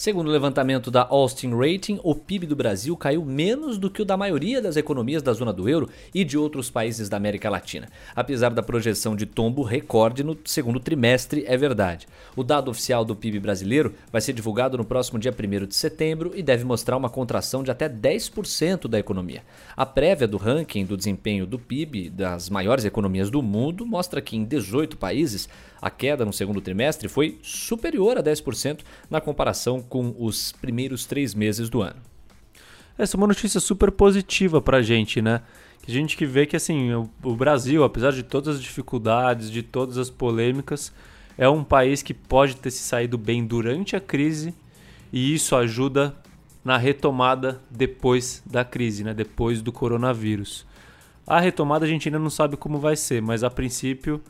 [0.00, 4.04] Segundo o levantamento da Austin Rating, o PIB do Brasil caiu menos do que o
[4.06, 7.86] da maioria das economias da zona do euro e de outros países da América Latina.
[8.16, 12.08] Apesar da projeção de tombo recorde no segundo trimestre, é verdade.
[12.34, 16.32] O dado oficial do PIB brasileiro vai ser divulgado no próximo dia 1 de setembro
[16.34, 19.42] e deve mostrar uma contração de até 10% da economia.
[19.76, 24.34] A prévia do ranking do desempenho do PIB das maiores economias do mundo mostra que
[24.34, 25.46] em 18 países
[25.80, 31.34] a queda no segundo trimestre foi superior a 10% na comparação com os primeiros três
[31.34, 32.00] meses do ano.
[32.98, 35.40] Essa é uma notícia super positiva para a gente, né?
[35.86, 39.96] A gente que vê que assim o Brasil, apesar de todas as dificuldades, de todas
[39.96, 40.92] as polêmicas,
[41.38, 44.54] é um país que pode ter se saído bem durante a crise
[45.10, 46.14] e isso ajuda
[46.62, 49.14] na retomada depois da crise, né?
[49.14, 50.66] Depois do coronavírus.
[51.26, 54.20] A retomada a gente ainda não sabe como vai ser, mas a princípio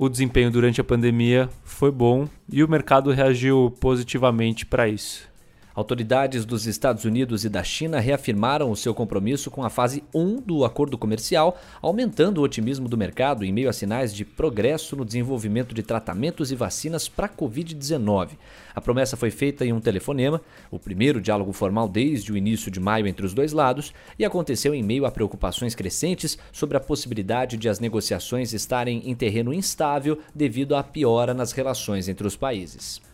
[0.00, 5.29] o desempenho durante a pandemia foi bom e o mercado reagiu positivamente para isso.
[5.74, 10.40] Autoridades dos Estados Unidos e da China reafirmaram o seu compromisso com a fase 1
[10.40, 15.04] do acordo comercial, aumentando o otimismo do mercado em meio a sinais de progresso no
[15.04, 18.30] desenvolvimento de tratamentos e vacinas para a Covid-19.
[18.74, 22.80] A promessa foi feita em um telefonema, o primeiro diálogo formal desde o início de
[22.80, 27.56] maio entre os dois lados, e aconteceu em meio a preocupações crescentes sobre a possibilidade
[27.56, 33.09] de as negociações estarem em terreno instável devido à piora nas relações entre os países.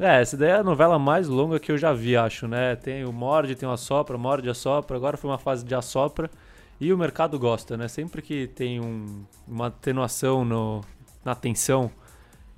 [0.00, 2.76] É, essa daí é a novela mais longa que eu já vi, acho, né?
[2.76, 4.96] Tem o morde, tem o assopra, morde, assopra.
[4.96, 6.30] Agora foi uma fase de assopra
[6.80, 7.88] e o mercado gosta, né?
[7.88, 10.82] Sempre que tem um, uma atenuação no,
[11.24, 11.90] na tensão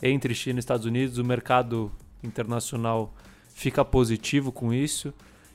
[0.02, 1.90] entre China e Estados Unidos, o mercado
[2.22, 3.12] internacional
[3.54, 5.12] fica positivo com isso.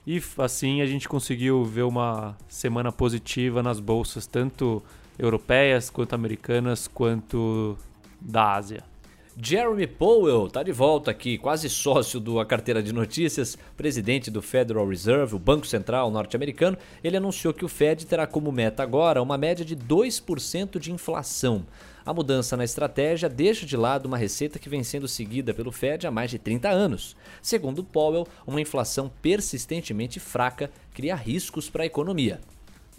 [0.07, 4.83] E assim a gente conseguiu ver uma semana positiva nas bolsas, tanto
[5.17, 7.77] europeias quanto americanas, quanto
[8.19, 8.94] da Ásia.
[9.37, 14.87] Jeremy Powell está de volta aqui, quase sócio da carteira de notícias, presidente do Federal
[14.87, 16.77] Reserve, o Banco Central norte-americano.
[17.03, 21.65] Ele anunciou que o Fed terá como meta agora uma média de 2% de inflação.
[22.05, 26.07] A mudança na estratégia deixa de lado uma receita que vem sendo seguida pelo Fed
[26.07, 27.13] há mais de 30 anos.
[27.41, 32.39] Segundo Powell, uma inflação persistentemente fraca cria riscos para a economia.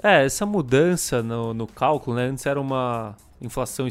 [0.03, 2.27] É, essa mudança no, no cálculo, né?
[2.27, 3.89] Antes era uma inflação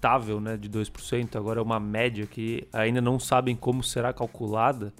[0.00, 4.94] estável né, de 2%, agora é uma média que ainda não sabem como será calculada,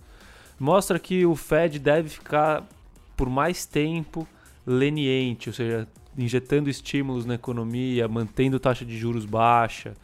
[0.58, 2.68] mostra que o Fed deve ficar
[3.16, 4.28] por mais tempo
[4.66, 9.94] leniente, ou seja, injetando estímulos na economia, mantendo taxa de juros baixa,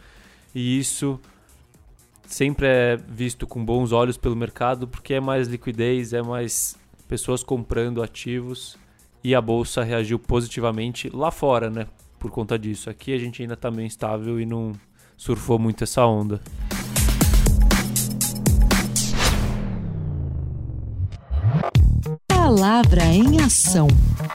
[0.54, 1.20] e isso
[2.26, 7.44] sempre é visto com bons olhos pelo mercado porque é mais liquidez, é mais pessoas
[7.44, 8.78] comprando ativos
[9.22, 11.87] e a bolsa reagiu positivamente lá fora, né?
[12.18, 12.90] Por conta disso.
[12.90, 14.72] Aqui a gente ainda está meio instável e não,
[15.16, 16.40] surfou muito essa onda.
[22.29, 23.88] Palavra em ação.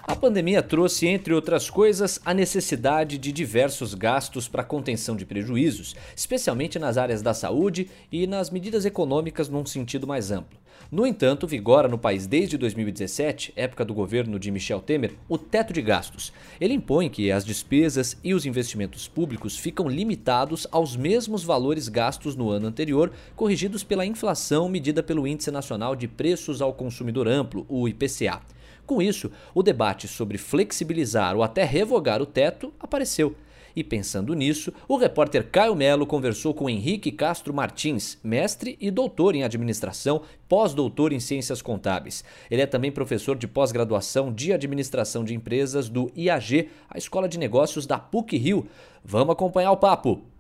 [0.04, 5.96] A pandemia trouxe, entre outras coisas, a necessidade de diversos gastos para contenção de prejuízos,
[6.16, 10.61] especialmente nas áreas da saúde e nas medidas econômicas num sentido mais amplo.
[10.90, 15.74] No entanto, vigora no país desde 2017, época do governo de Michel Temer, o teto
[15.74, 16.32] de gastos.
[16.60, 22.36] Ele impõe que as despesas e os investimentos públicos ficam limitados aos mesmos valores gastos
[22.36, 27.66] no ano anterior, corrigidos pela inflação medida pelo Índice Nacional de Preços ao Consumidor Amplo,
[27.70, 28.42] o IPCA.
[28.86, 33.36] Com isso, o debate sobre flexibilizar ou até revogar o teto apareceu.
[33.76, 39.36] E pensando nisso, o repórter Caio Melo conversou com Henrique Castro Martins, mestre e doutor
[39.36, 42.24] em administração, pós-doutor em ciências contábeis.
[42.50, 47.40] Ele é também professor de pós-graduação de administração de empresas do IAG, a Escola de
[47.40, 48.68] Negócios da PUC Rio.
[49.04, 50.31] Vamos acompanhar o papo.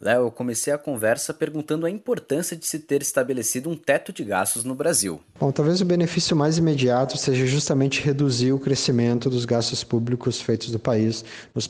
[0.00, 4.22] Léo, eu comecei a conversa perguntando a importância de se ter estabelecido um teto de
[4.22, 5.20] gastos no Brasil.
[5.40, 10.70] Bom, talvez o benefício mais imediato seja justamente reduzir o crescimento dos gastos públicos feitos
[10.70, 11.68] do país nos,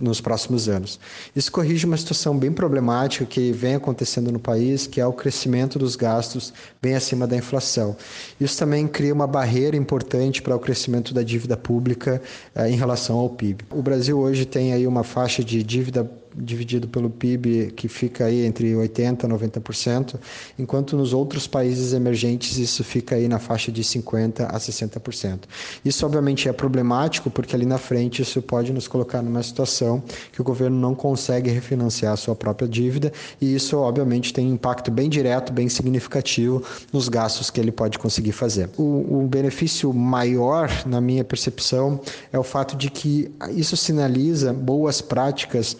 [0.00, 0.98] nos próximos anos.
[1.36, 5.78] Isso corrige uma situação bem problemática que vem acontecendo no país, que é o crescimento
[5.78, 7.96] dos gastos bem acima da inflação.
[8.40, 12.20] Isso também cria uma barreira importante para o crescimento da dívida pública
[12.56, 13.66] eh, em relação ao PIB.
[13.70, 18.44] O Brasil hoje tem aí uma faixa de dívida dividido pelo PIB que fica aí
[18.44, 20.16] entre 80% e 90%,
[20.58, 25.40] enquanto nos outros países emergentes isso fica aí na faixa de 50% a 60%.
[25.84, 30.40] Isso obviamente é problemático porque ali na frente isso pode nos colocar numa situação que
[30.40, 34.90] o governo não consegue refinanciar a sua própria dívida e isso obviamente tem um impacto
[34.90, 38.70] bem direto, bem significativo nos gastos que ele pode conseguir fazer.
[38.76, 42.00] O, o benefício maior, na minha percepção,
[42.32, 45.76] é o fato de que isso sinaliza boas práticas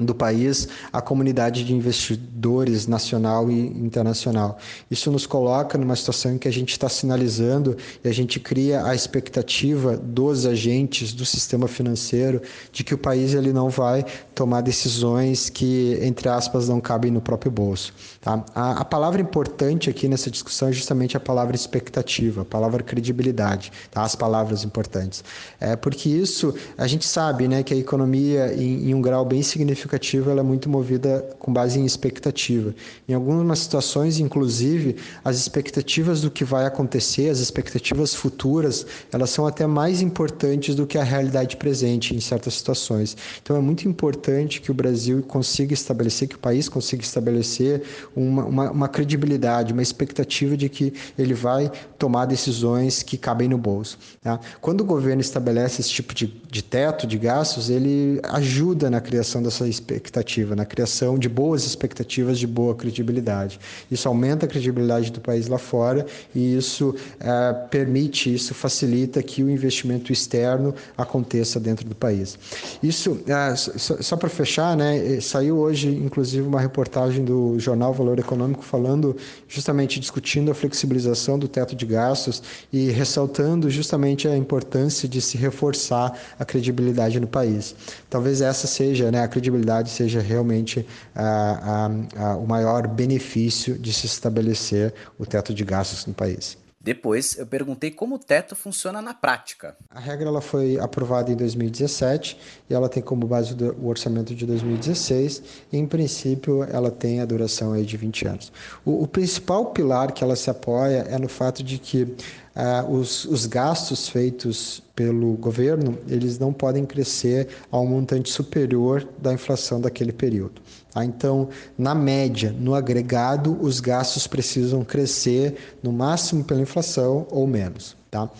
[0.00, 4.58] do país a comunidade de investidores nacional e internacional.
[4.90, 8.84] Isso nos coloca numa situação em que a gente está sinalizando e a gente cria
[8.84, 14.04] a expectativa dos agentes do sistema financeiro de que o país ele não vai
[14.34, 17.94] tomar decisões que, entre aspas, não cabem no próprio bolso.
[18.20, 18.44] Tá?
[18.54, 23.72] A, a palavra importante aqui nessa discussão é justamente a palavra expectativa, a palavra credibilidade,
[23.90, 24.02] tá?
[24.02, 25.24] as palavras importantes.
[25.58, 29.42] É porque isso, a gente sabe né, que a economia, em, em um grau bem
[29.42, 29.85] significativo,
[30.30, 32.74] ela é muito movida com base em expectativa.
[33.08, 39.46] Em algumas situações, inclusive, as expectativas do que vai acontecer, as expectativas futuras, elas são
[39.46, 43.16] até mais importantes do que a realidade presente em certas situações.
[43.42, 47.82] Então, é muito importante importante que o Brasil consiga estabelecer, que o país consiga estabelecer
[48.14, 53.58] uma, uma, uma credibilidade, uma expectativa de que ele vai tomar decisões que cabem no
[53.58, 53.98] bolso.
[54.22, 54.40] Tá?
[54.60, 59.42] Quando o governo estabelece esse tipo de, de teto de gastos, ele ajuda na criação
[59.42, 63.60] dessa expectativa, na criação de boas expectativas de boa credibilidade.
[63.90, 69.42] Isso aumenta a credibilidade do país lá fora e isso é, permite, isso facilita que
[69.42, 72.38] o investimento externo aconteça dentro do país.
[72.82, 78.18] Isso, é, só, só para fechar, né, saiu hoje, inclusive, uma reportagem do jornal Valor
[78.18, 79.16] Econômico falando,
[79.48, 85.36] justamente discutindo a flexibilização do teto de gastos e ressaltando justamente a importância de se
[85.36, 87.74] reforçar a credibilidade no país.
[88.08, 93.92] Talvez essa seja, né, a credibilidade seja realmente a, a, a, o maior benefício de
[93.92, 96.56] se estabelecer o teto de gastos no país.
[96.86, 99.76] Depois, eu perguntei como o teto funciona na prática.
[99.90, 102.38] A regra ela foi aprovada em 2017
[102.70, 105.42] e ela tem como base o orçamento de 2016.
[105.72, 108.52] E, em princípio, ela tem a duração aí de 20 anos.
[108.84, 112.14] O, o principal pilar que ela se apoia é no fato de que
[112.56, 119.06] ah, os, os gastos feitos pelo governo, eles não podem crescer a um montante superior
[119.18, 120.62] da inflação daquele período.
[120.90, 121.04] Tá?
[121.04, 127.94] Então, na média, no agregado, os gastos precisam crescer no máximo pela inflação ou menos.
[128.10, 128.30] Tá?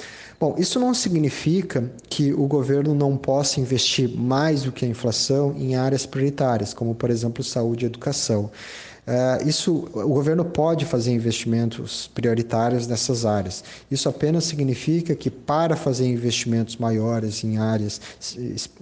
[0.40, 5.54] Bom, isso não significa que o governo não possa investir mais do que a inflação
[5.58, 8.50] em áreas prioritárias, como, por exemplo, saúde e educação.
[9.06, 13.62] Uh, isso, o governo pode fazer investimentos prioritários nessas áreas.
[13.88, 18.00] Isso apenas significa que para fazer investimentos maiores em áreas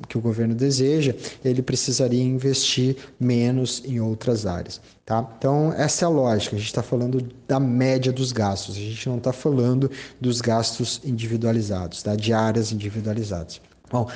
[0.08, 4.80] que o governo deseja, ele precisaria investir menos em outras áreas.
[5.04, 5.28] Tá?
[5.36, 6.56] Então, essa é a lógica.
[6.56, 11.02] A gente está falando da média dos gastos, a gente não está falando dos gastos
[11.04, 12.16] individualizados, tá?
[12.16, 13.60] de áreas individualizadas.
[13.94, 14.08] Bom,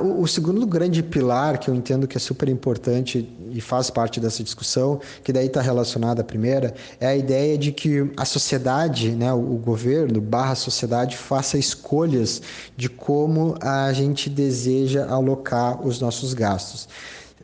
[0.00, 4.20] o, o, segundo grande pilar que eu entendo que é super importante e faz parte
[4.20, 9.10] dessa discussão, que daí está relacionada à primeira, é a ideia de que a sociedade,
[9.10, 12.42] né, o, o governo barra sociedade faça escolhas
[12.76, 16.88] de como a gente deseja alocar os nossos gastos.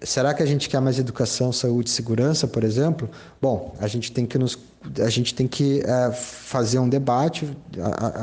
[0.00, 3.10] Será que a gente quer mais educação, saúde e segurança, por exemplo?
[3.42, 4.56] Bom, a gente tem que nos
[4.98, 7.46] a gente tem que é, fazer um debate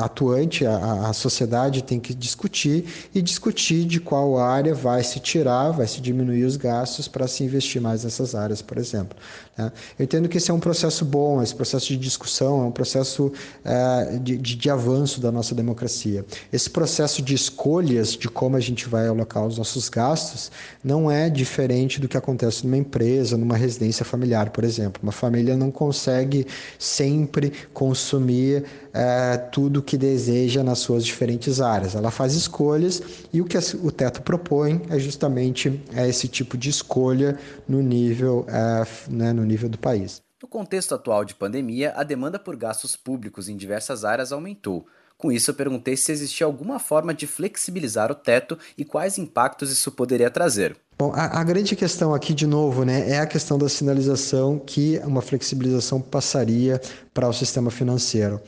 [0.02, 5.70] atuante, a, a, sociedade tem que discutir e discutir de qual área vai se tirar,
[5.70, 9.16] vai se diminuir os gastos para se investir mais nessas áreas, por exemplo.
[9.56, 9.72] Né?
[10.00, 13.32] Eu entendo que esse é um processo bom, esse processo de discussão é um processo
[13.64, 16.26] é, de, de, avanço da nossa democracia.
[16.52, 20.52] Esse processo de escolhas de como a gente vai alocar os nossos gastos
[20.84, 25.02] não é diferente do que acontece numa empresa, numa residência familiar, por exemplo.
[25.04, 26.47] Uma família não consegue
[26.78, 31.96] sempre consumir é, tudo que deseja nas suas diferentes áreas.
[31.96, 36.70] Ela faz escolhas e o que o teto propõe é justamente é, esse tipo de
[36.70, 40.22] escolha no nível, é, né, no nível do país.
[40.42, 44.86] No contexto atual de pandemia, a demanda por gastos públicos em diversas áreas aumentou.
[45.18, 49.72] Com isso, eu perguntei se existia alguma forma de flexibilizar o teto e quais impactos
[49.72, 50.78] isso poderia trazer.
[51.00, 55.00] Bom, a, a, grande questão aqui, de novo, né, é a questão da sinalização que
[55.06, 56.82] uma flexibilização passaria
[57.14, 58.42] para o sistema financeiro.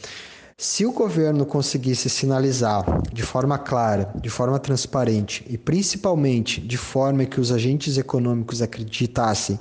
[0.57, 2.83] Se o governo conseguisse sinalizar
[3.13, 9.59] de forma clara, de forma transparente e principalmente de forma que os agentes econômicos acreditassem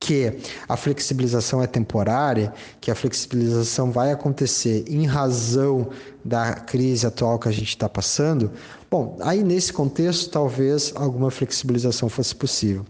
[0.00, 0.36] que
[0.68, 5.90] a flexibilização é temporária, que a flexibilização vai acontecer em razão
[6.24, 8.50] da crise atual que a gente está passando,
[8.90, 12.84] bom, aí nesse contexto talvez alguma flexibilização fosse possível.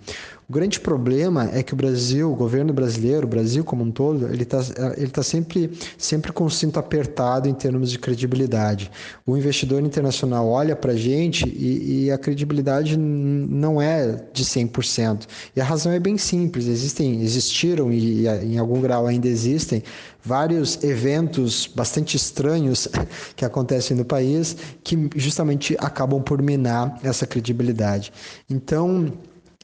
[0.49, 4.27] O grande problema é que o Brasil, o governo brasileiro, o Brasil como um todo,
[4.27, 4.61] ele está
[4.99, 8.90] ele tá sempre, sempre com o cinto apertado em termos de credibilidade.
[9.25, 15.27] O investidor internacional olha para a gente e, e, a credibilidade não é de 100%.
[15.57, 19.83] E a razão é bem simples: existem, existiram e em algum grau ainda existem
[20.25, 22.89] vários eventos bastante estranhos
[23.35, 28.12] que acontecem no país que justamente acabam por minar essa credibilidade.
[28.49, 29.12] Então,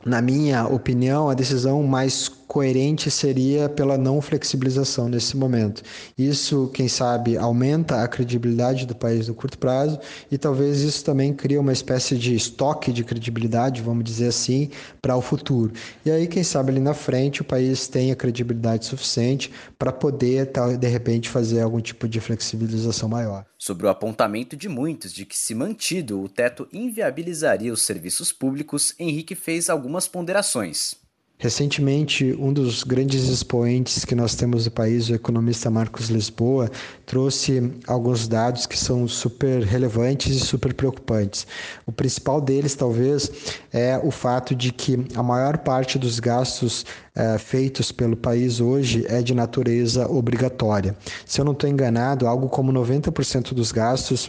[0.05, 5.83] na minha opinião, a decisão mais coerente seria pela não flexibilização nesse momento.
[6.17, 10.01] Isso, quem sabe, aumenta a credibilidade do país no curto prazo
[10.33, 14.71] e talvez isso também cria uma espécie de estoque de credibilidade, vamos dizer assim,
[15.03, 15.73] para o futuro.
[16.07, 20.89] E aí, quem sabe, ali na frente o país tenha credibilidade suficiente para poder, de
[20.89, 23.45] repente, fazer algum tipo de flexibilização maior.
[23.59, 28.95] Sobre o apontamento de muitos de que, se mantido, o teto inviabilizaria os serviços públicos,
[28.99, 31.08] Henrique fez algumas ponderações.
[31.41, 36.69] Recentemente, um dos grandes expoentes que nós temos no país, o economista Marcos Lisboa,
[37.07, 41.47] trouxe alguns dados que são super relevantes e super preocupantes.
[41.87, 43.31] O principal deles, talvez,
[43.73, 46.85] é o fato de que a maior parte dos gastos
[47.15, 50.97] é, feitos pelo país hoje é de natureza obrigatória.
[51.25, 54.29] Se eu não estou enganado, algo como 90% dos gastos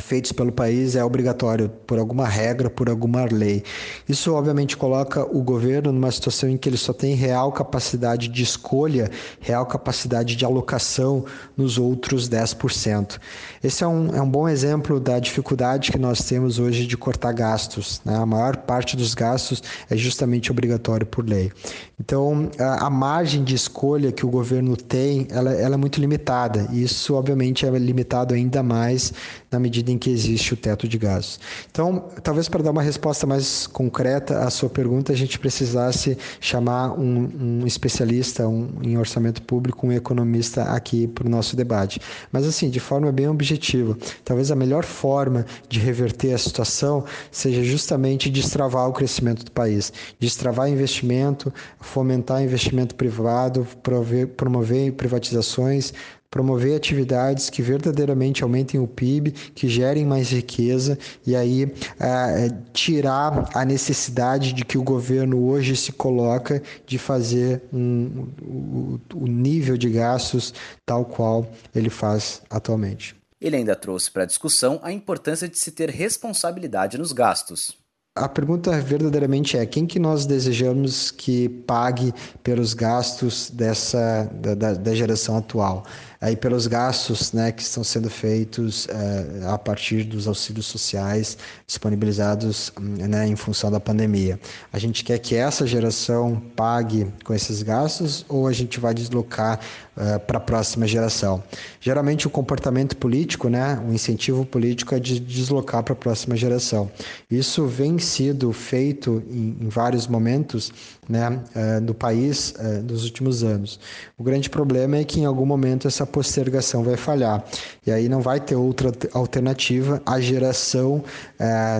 [0.00, 3.62] feitos pelo país é obrigatório por alguma regra, por alguma lei.
[4.08, 8.42] Isso, obviamente, coloca o governo numa situação em que ele só tem real capacidade de
[8.42, 9.10] escolha,
[9.40, 11.24] real capacidade de alocação
[11.56, 13.18] nos outros 10%.
[13.62, 17.32] Esse é um, é um bom exemplo da dificuldade que nós temos hoje de cortar
[17.32, 18.00] gastos.
[18.04, 18.14] Né?
[18.14, 21.50] A maior parte dos gastos é justamente obrigatório por lei.
[21.98, 26.68] Então, a, a margem de escolha que o governo tem, ela, ela é muito limitada.
[26.72, 29.12] E isso, obviamente, é limitado ainda mais
[29.50, 31.40] na medida em que existe o teto de gastos.
[31.70, 36.92] Então, talvez para dar uma resposta mais concreta à sua pergunta, a gente precisasse chamar
[36.98, 42.00] um, um especialista um, em orçamento público, um economista aqui para o nosso debate.
[42.30, 47.62] Mas, assim, de forma bem objetiva, talvez a melhor forma de reverter a situação seja
[47.62, 55.92] justamente destravar o crescimento do país, destravar investimento, fomentar investimento privado, prover, promover privatizações,
[56.32, 61.70] promover atividades que verdadeiramente aumentem o PIB, que gerem mais riqueza e aí
[62.00, 69.00] é, tirar a necessidade de que o governo hoje se coloca de fazer um, o,
[69.14, 70.54] o nível de gastos
[70.86, 73.14] tal qual ele faz atualmente.
[73.38, 77.76] Ele ainda trouxe para a discussão a importância de se ter responsabilidade nos gastos.
[78.14, 82.12] A pergunta verdadeiramente é quem que nós desejamos que pague
[82.42, 85.84] pelos gastos dessa da, da, da geração atual?
[86.22, 92.72] Aí pelos gastos né, que estão sendo feitos é, a partir dos auxílios sociais disponibilizados
[92.80, 94.38] né, em função da pandemia.
[94.72, 99.58] A gente quer que essa geração pague com esses gastos ou a gente vai deslocar
[99.96, 101.42] é, para a próxima geração?
[101.80, 106.90] Geralmente o comportamento político, né, o incentivo político é de deslocar para a próxima geração.
[107.30, 110.72] Isso vem sido feito em, em vários momentos
[111.08, 113.78] né, é, do país é, nos últimos anos.
[114.18, 117.44] O grande problema é que em algum momento essa postergação vai falhar
[117.86, 120.00] e aí não vai ter outra alternativa.
[120.06, 121.02] A geração,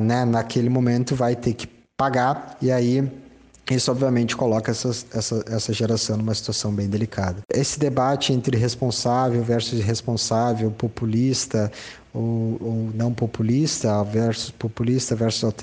[0.02, 3.08] né, naquele momento, vai ter que pagar e aí
[3.70, 7.42] isso, obviamente, coloca essa, essa, essa geração numa situação bem delicada.
[7.48, 11.70] Esse debate entre responsável versus irresponsável, populista
[12.12, 15.54] ou, ou não populista, versus populista versus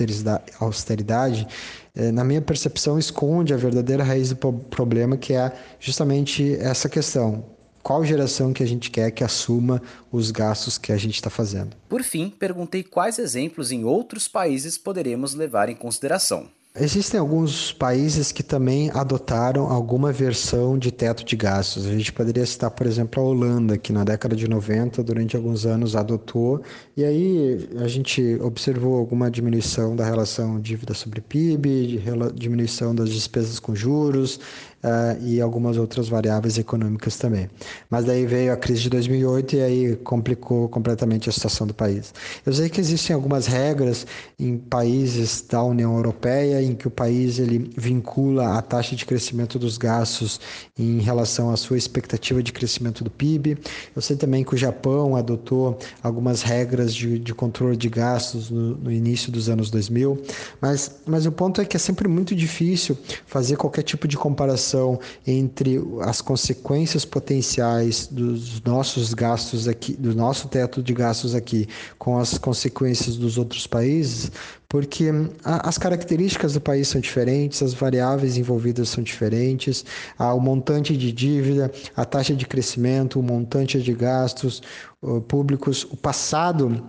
[0.58, 1.46] austeridade,
[1.94, 7.44] é, na minha percepção, esconde a verdadeira raiz do problema, que é justamente essa questão.
[7.82, 9.80] Qual geração que a gente quer que assuma
[10.12, 11.76] os gastos que a gente está fazendo?
[11.88, 16.48] Por fim, perguntei quais exemplos em outros países poderemos levar em consideração.
[16.82, 21.86] Existem alguns países que também adotaram alguma versão de teto de gastos.
[21.86, 25.66] A gente poderia citar, por exemplo, a Holanda, que na década de 90, durante alguns
[25.66, 26.62] anos, adotou,
[26.96, 32.02] e aí a gente observou alguma diminuição da relação dívida sobre PIB,
[32.34, 34.40] diminuição das despesas com juros,
[34.84, 37.48] uh, e algumas outras variáveis econômicas também.
[37.88, 42.12] Mas daí veio a crise de 2008 e aí complicou completamente a situação do país.
[42.44, 44.06] Eu sei que existem algumas regras
[44.38, 49.58] em países da União Europeia em que o país ele vincula a taxa de crescimento
[49.58, 50.40] dos gastos
[50.78, 53.58] em relação à sua expectativa de crescimento do PIB.
[53.94, 58.76] Eu sei também que o Japão adotou algumas regras de, de controle de gastos no,
[58.76, 60.22] no início dos anos 2000,
[60.60, 64.69] mas, mas o ponto é que é sempre muito difícil fazer qualquer tipo de comparação
[64.70, 71.66] relação entre as consequências potenciais dos nossos gastos aqui, do nosso teto de gastos aqui,
[71.98, 74.30] com as consequências dos outros países,
[74.68, 75.10] porque
[75.44, 79.84] as características do país são diferentes, as variáveis envolvidas são diferentes,
[80.18, 84.62] o montante de dívida, a taxa de crescimento, o montante de gastos
[85.26, 86.84] públicos, o passado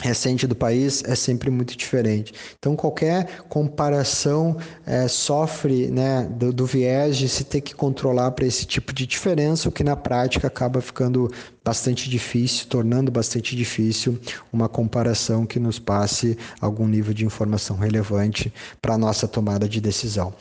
[0.00, 2.32] recente do país é sempre muito diferente.
[2.58, 8.46] Então, qualquer comparação é, sofre né, do, do, viés de se ter que controlar para
[8.46, 11.30] esse tipo de diferença, o que na prática acaba ficando
[11.64, 14.18] bastante difícil, tornando bastante difícil
[14.52, 19.80] uma comparação que nos passe algum nível de informação relevante para a nossa tomada de
[19.80, 20.32] decisão.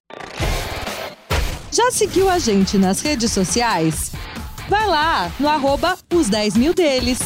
[1.72, 4.12] Já seguiu a gente nas redes sociais?
[4.70, 7.20] Vai lá no arroba os 10 mil deles.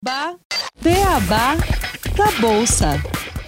[0.00, 0.38] Beabá,
[0.80, 1.56] beabá
[2.16, 2.90] da Bolsa.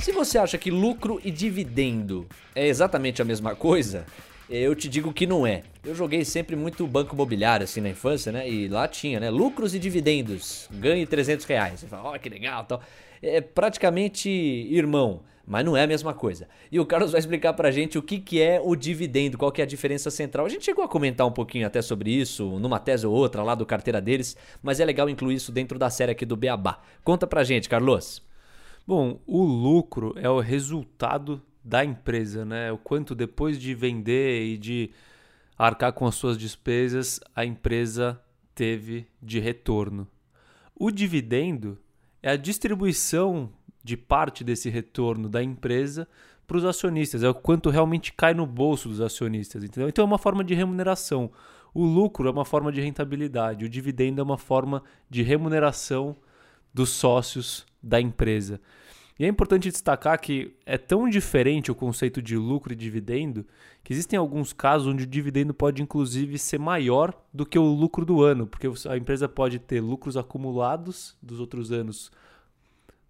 [0.00, 2.26] Se você acha que lucro e dividendo
[2.56, 4.04] é exatamente a mesma coisa,
[4.48, 5.62] eu te digo que não é.
[5.84, 8.50] Eu joguei sempre muito banco imobiliário assim na infância, né?
[8.50, 9.30] E lá tinha, né?
[9.30, 10.68] Lucros e dividendos.
[10.72, 11.78] Ganhe 300 reais.
[11.78, 12.82] Você fala, ó, oh, que legal tal.
[13.22, 15.20] É praticamente irmão
[15.50, 16.46] mas não é a mesma coisa.
[16.70, 19.60] E o Carlos vai explicar pra gente o que, que é o dividendo, qual que
[19.60, 20.46] é a diferença central.
[20.46, 23.56] A gente chegou a comentar um pouquinho até sobre isso, numa tese ou outra lá
[23.56, 26.80] do carteira deles, mas é legal incluir isso dentro da série aqui do Beabá.
[27.02, 28.22] Conta pra gente, Carlos.
[28.86, 32.70] Bom, o lucro é o resultado da empresa, né?
[32.70, 34.92] O quanto depois de vender e de
[35.58, 38.20] arcar com as suas despesas, a empresa
[38.54, 40.06] teve de retorno.
[40.76, 41.76] O dividendo
[42.22, 43.50] é a distribuição
[43.82, 46.06] de parte desse retorno da empresa
[46.46, 49.88] para os acionistas, é o quanto realmente cai no bolso dos acionistas, entendeu?
[49.88, 51.30] Então é uma forma de remuneração.
[51.72, 56.16] O lucro é uma forma de rentabilidade, o dividendo é uma forma de remuneração
[56.74, 58.60] dos sócios da empresa.
[59.20, 63.46] E é importante destacar que é tão diferente o conceito de lucro e dividendo
[63.84, 68.06] que existem alguns casos onde o dividendo pode inclusive ser maior do que o lucro
[68.06, 72.10] do ano, porque a empresa pode ter lucros acumulados dos outros anos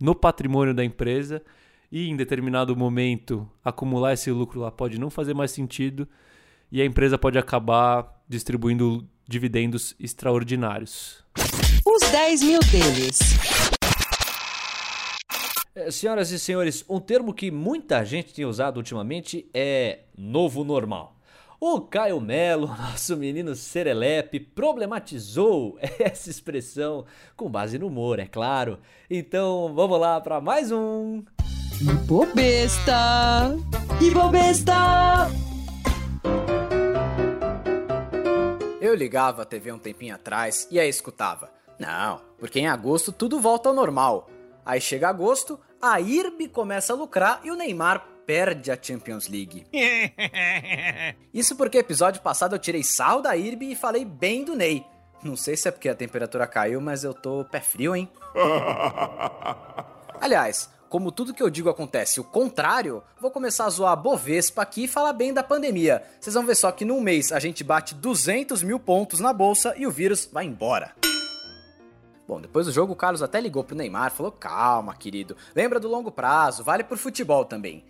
[0.00, 1.42] no patrimônio da empresa
[1.92, 6.08] e em determinado momento acumular esse lucro lá pode não fazer mais sentido
[6.72, 11.24] e a empresa pode acabar distribuindo dividendos extraordinários.
[11.84, 13.18] Os 10 mil deles.
[15.74, 21.19] É, senhoras e senhores, um termo que muita gente tem usado ultimamente é novo normal.
[21.62, 27.04] O Caio Melo, nosso menino serelepe, problematizou essa expressão
[27.36, 28.78] com base no humor, é claro.
[29.10, 31.22] Então vamos lá para mais um.
[31.78, 33.54] Ibobesta!
[34.00, 34.74] Ibobesta!
[38.80, 41.52] Eu ligava a TV um tempinho atrás e aí escutava.
[41.78, 44.30] Não, porque em agosto tudo volta ao normal.
[44.64, 49.66] Aí chega agosto, a IRB começa a lucrar e o Neymar perde a Champions League.
[51.32, 54.84] Isso porque episódio passado eu tirei sal da IRB e falei bem do Ney.
[55.22, 58.08] Não sei se é porque a temperatura caiu, mas eu tô pé frio, hein?
[60.20, 64.62] Aliás, como tudo que eu digo acontece o contrário, vou começar a zoar a Bovespa
[64.62, 66.02] aqui e falar bem da pandemia.
[66.18, 69.74] Vocês vão ver só que num mês a gente bate 200 mil pontos na bolsa
[69.76, 70.92] e o vírus vai embora.
[72.26, 75.88] Bom, depois do jogo o Carlos até ligou pro Neymar, falou: calma, querido, lembra do
[75.88, 77.84] longo prazo, vale pro futebol também.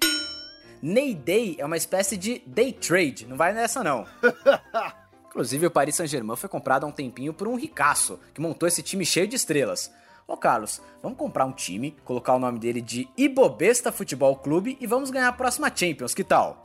[0.83, 4.07] Ney Day é uma espécie de day trade, não vai nessa não.
[5.29, 8.83] Inclusive o Paris Saint-Germain foi comprado há um tempinho por um ricaço, que montou esse
[8.83, 9.93] time cheio de estrelas.
[10.27, 14.87] Ô Carlos, vamos comprar um time, colocar o nome dele de Ibobesta Futebol Clube e
[14.87, 16.63] vamos ganhar a próxima Champions, que tal?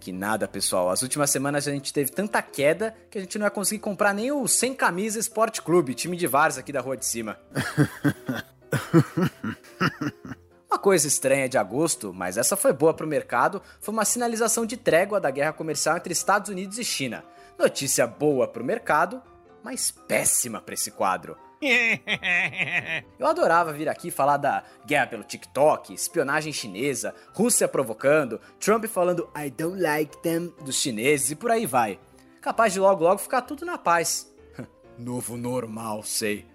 [0.00, 0.90] Que nada, pessoal.
[0.90, 4.14] As últimas semanas a gente teve tanta queda que a gente não ia conseguir comprar
[4.14, 7.38] nem o Sem Camisa Esporte Clube, time de Vars aqui da rua de cima.
[10.70, 14.64] Uma coisa estranha de agosto, mas essa foi boa para o mercado, foi uma sinalização
[14.64, 17.24] de trégua da guerra comercial entre Estados Unidos e China.
[17.58, 19.20] Notícia boa para o mercado,
[19.64, 21.36] mas péssima para esse quadro.
[23.18, 29.28] Eu adorava vir aqui falar da guerra pelo TikTok, espionagem chinesa, Rússia provocando, Trump falando
[29.36, 31.98] I don't like them dos chineses e por aí vai.
[32.40, 34.32] Capaz de logo logo ficar tudo na paz.
[34.96, 36.49] Novo normal, sei.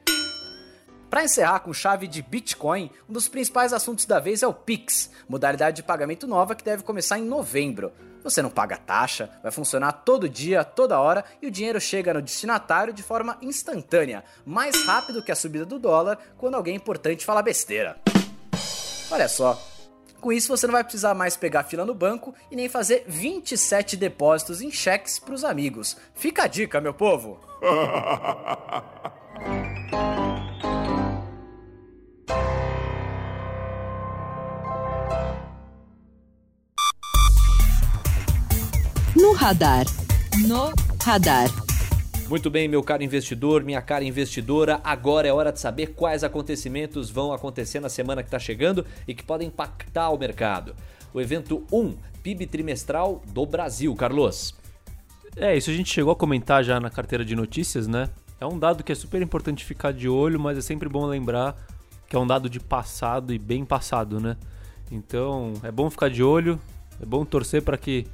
[1.16, 5.10] Para encerrar com chave de Bitcoin, um dos principais assuntos da vez é o Pix,
[5.30, 7.94] modalidade de pagamento nova que deve começar em novembro.
[8.22, 12.22] Você não paga taxa, vai funcionar todo dia, toda hora e o dinheiro chega no
[12.22, 17.42] destinatário de forma instantânea, mais rápido que a subida do dólar quando alguém importante fala
[17.42, 17.96] besteira.
[19.10, 19.58] Olha só,
[20.20, 23.96] com isso, você não vai precisar mais pegar fila no banco e nem fazer 27
[23.96, 25.96] depósitos em cheques para os amigos.
[26.14, 27.40] Fica a dica, meu povo!
[39.46, 39.86] radar.
[40.48, 40.74] No
[41.04, 41.50] radar.
[42.28, 47.12] Muito bem, meu caro investidor, minha cara investidora, agora é hora de saber quais acontecimentos
[47.12, 50.76] vão acontecer na semana que está chegando e que podem impactar o mercado.
[51.14, 51.94] O evento 1,
[52.24, 54.56] PIB trimestral do Brasil, Carlos.
[55.36, 58.10] É, isso a gente chegou a comentar já na carteira de notícias, né?
[58.42, 61.56] é um dado que é super importante ficar de olho, mas é sempre bom lembrar
[62.10, 64.38] que é um dado de passado e bem passado, né?
[64.92, 66.60] Então é bom ficar de olho,
[67.00, 68.08] é bom torcer para que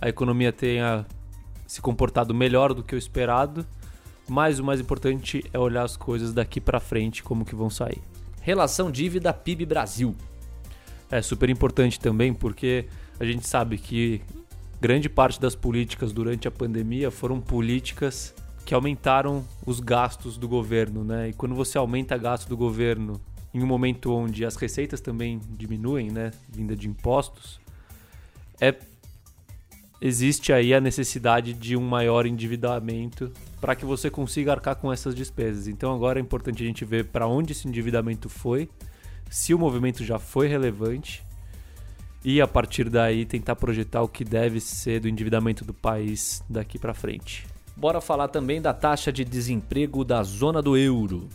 [0.00, 1.06] a economia tenha
[1.66, 3.66] se comportado melhor do que o esperado,
[4.28, 8.00] mas o mais importante é olhar as coisas daqui para frente como que vão sair.
[8.40, 10.14] Relação dívida PIB Brasil.
[11.10, 12.86] É super importante também porque
[13.18, 14.22] a gente sabe que
[14.80, 18.34] grande parte das políticas durante a pandemia foram políticas
[18.64, 21.30] que aumentaram os gastos do governo, né?
[21.30, 23.18] E quando você aumenta gasto do governo
[23.52, 27.58] em um momento onde as receitas também diminuem, né, vinda de impostos,
[28.60, 28.74] é
[30.00, 35.14] existe aí a necessidade de um maior endividamento para que você consiga arcar com essas
[35.14, 35.66] despesas.
[35.66, 38.68] Então agora é importante a gente ver para onde esse endividamento foi,
[39.30, 41.24] se o movimento já foi relevante
[42.24, 46.78] e a partir daí tentar projetar o que deve ser do endividamento do país daqui
[46.78, 47.46] para frente.
[47.76, 51.28] Bora falar também da taxa de desemprego da zona do euro.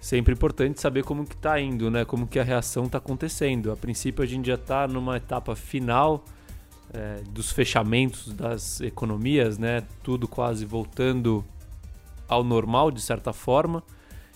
[0.00, 2.04] Sempre importante saber como que está indo, né?
[2.04, 3.72] Como que a reação está acontecendo.
[3.72, 6.24] A princípio a gente já está numa etapa final
[6.92, 9.82] é, dos fechamentos das economias, né?
[10.02, 11.44] Tudo quase voltando
[12.28, 13.82] ao normal de certa forma.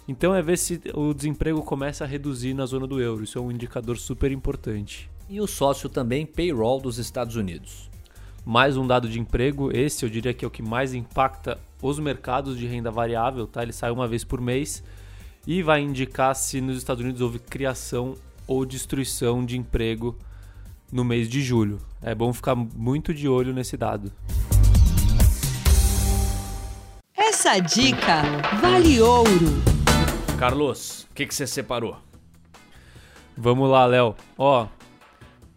[0.09, 3.25] Então é ver se o desemprego começa a reduzir na zona do euro.
[3.25, 5.11] Isso é um indicador super importante.
[5.29, 7.91] E o sócio também payroll dos Estados Unidos
[8.45, 9.71] mais um dado de emprego.
[9.77, 13.63] Esse eu diria que é o que mais impacta os mercados de renda variável, tá?
[13.63, 14.83] Ele sai uma vez por mês
[15.47, 18.15] e vai indicar se nos Estados Unidos houve criação
[18.47, 20.17] ou destruição de emprego
[20.93, 21.81] no mês de julho.
[22.03, 24.13] É bom ficar muito de olho nesse dado.
[27.17, 28.23] Essa dica
[28.61, 29.63] vale ouro.
[30.39, 31.97] Carlos, o que, que você separou?
[33.37, 34.15] Vamos lá, Léo.
[34.37, 34.67] Ó,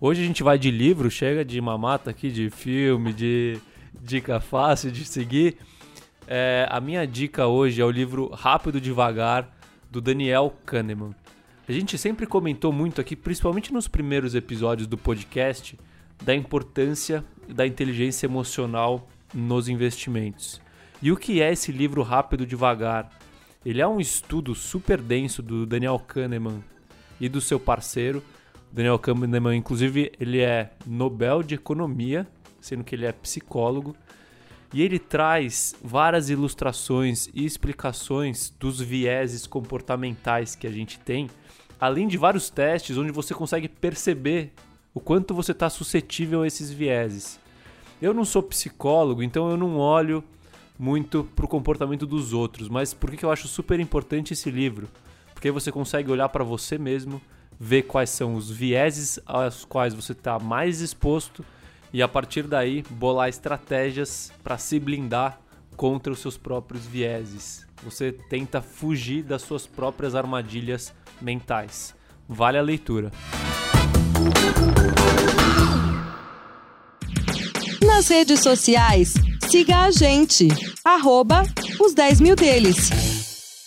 [0.06, 3.58] Hoje a gente vai de livro, chega de mamata aqui, de filme, de
[4.02, 5.56] dica fácil de seguir.
[6.28, 9.50] É, a minha dica hoje é o livro Rápido Devagar,
[9.90, 11.16] do Daniel Kahneman.
[11.68, 15.80] A gente sempre comentou muito aqui, principalmente nos primeiros episódios do podcast,
[16.24, 20.62] da importância da inteligência emocional nos investimentos.
[21.02, 23.10] E o que é esse livro Rápido Devagar?
[23.66, 26.64] Ele é um estudo super denso do Daniel Kahneman
[27.20, 28.22] e do seu parceiro
[28.74, 32.28] Daniel Kahneman, inclusive, ele é Nobel de Economia,
[32.60, 33.96] sendo que ele é psicólogo.
[34.74, 41.30] E ele traz várias ilustrações e explicações dos vieses comportamentais que a gente tem,
[41.80, 44.54] além de vários testes onde você consegue perceber
[44.94, 47.40] o quanto você está suscetível a esses vieses.
[48.02, 50.24] Eu não sou psicólogo, então eu não olho
[50.78, 54.90] muito para o comportamento dos outros, mas por que eu acho super importante esse livro?
[55.34, 57.22] Porque você consegue olhar para você mesmo
[57.60, 61.46] ver quais são os vieses aos quais você está mais exposto
[61.92, 65.40] e a partir daí bolar estratégias para se blindar
[65.76, 67.66] contra os seus próprios vieses.
[67.84, 70.94] Você tenta fugir das suas próprias armadilhas
[71.24, 71.96] mentais.
[72.28, 73.12] Vale a leitura.
[77.86, 79.14] Nas redes sociais,
[79.50, 80.48] siga a gente.
[80.84, 81.44] Arroba
[81.80, 83.14] os 10 mil deles.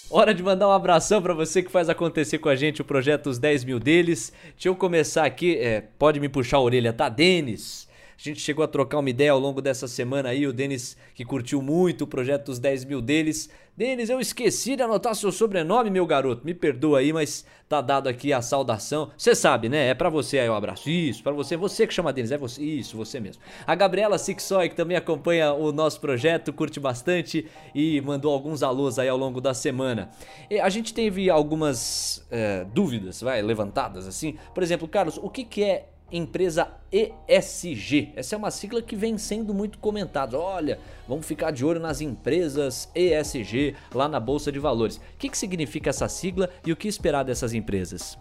[0.08, 3.28] Hora de mandar um abração para você que faz acontecer com a gente o projeto
[3.28, 4.32] Os 10 mil deles.
[4.54, 7.08] Deixa eu começar aqui, é, pode me puxar a orelha, tá?
[7.08, 7.85] Denis,
[8.18, 10.46] a gente chegou a trocar uma ideia ao longo dessa semana aí.
[10.46, 13.50] O Denis, que curtiu muito o projeto dos 10 mil deles.
[13.76, 16.42] Denis, eu esqueci de anotar seu sobrenome, meu garoto.
[16.42, 19.10] Me perdoa aí, mas tá dado aqui a saudação.
[19.18, 19.88] Você sabe, né?
[19.88, 20.88] É para você aí o um abraço.
[20.88, 21.58] Isso, para você.
[21.58, 22.62] Você que chama Denis, é você.
[22.62, 23.42] Isso, você mesmo.
[23.66, 28.98] A Gabriela Sixoy, que também acompanha o nosso projeto, curte bastante e mandou alguns alôs
[28.98, 30.10] aí ao longo da semana.
[30.48, 34.38] E a gente teve algumas é, dúvidas, vai, levantadas assim.
[34.54, 38.12] Por exemplo, Carlos, o que, que é empresa ESG.
[38.14, 40.38] Essa é uma sigla que vem sendo muito comentada.
[40.38, 40.78] Olha,
[41.08, 44.96] vamos ficar de olho nas empresas ESG lá na Bolsa de Valores.
[44.96, 48.18] O que, que significa essa sigla e o que esperar dessas empresas?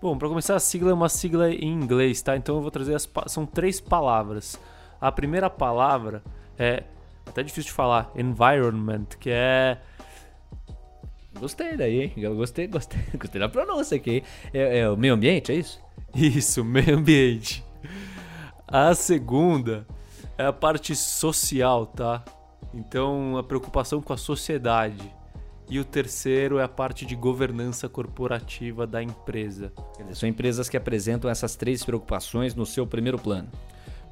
[0.00, 2.36] Bom, para começar, a sigla é uma sigla em inglês, tá?
[2.36, 4.58] Então eu vou trazer as são três palavras.
[5.00, 6.22] A primeira palavra
[6.58, 6.84] é
[7.26, 9.78] até difícil de falar, environment, que é
[11.38, 12.12] Gostei daí, hein?
[12.16, 14.22] Eu gostei, gostei, gostei da pronúncia aqui.
[14.52, 15.83] É, é o meio ambiente, é isso?
[16.14, 17.64] Isso, meio ambiente.
[18.66, 19.86] A segunda
[20.38, 22.24] é a parte social, tá?
[22.72, 25.12] Então, a preocupação com a sociedade.
[25.68, 29.72] E o terceiro é a parte de governança corporativa da empresa.
[30.12, 33.48] São empresas que apresentam essas três preocupações no seu primeiro plano.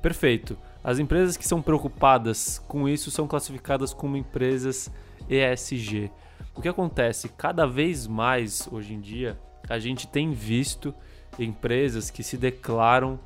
[0.00, 0.56] Perfeito.
[0.82, 4.90] As empresas que são preocupadas com isso são classificadas como empresas
[5.28, 6.10] ESG.
[6.54, 7.28] O que acontece?
[7.28, 9.38] Cada vez mais hoje em dia
[9.68, 10.92] a gente tem visto
[11.38, 13.18] empresas que se declaram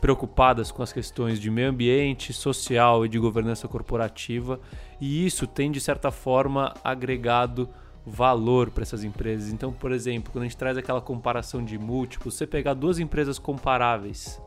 [0.00, 4.58] preocupadas com as questões de meio ambiente, social e de governança corporativa,
[5.00, 7.68] e isso tem de certa forma agregado
[8.06, 9.52] valor para essas empresas.
[9.52, 13.38] Então, por exemplo, quando a gente traz aquela comparação de múltiplos, você pegar duas empresas
[13.38, 14.40] comparáveis,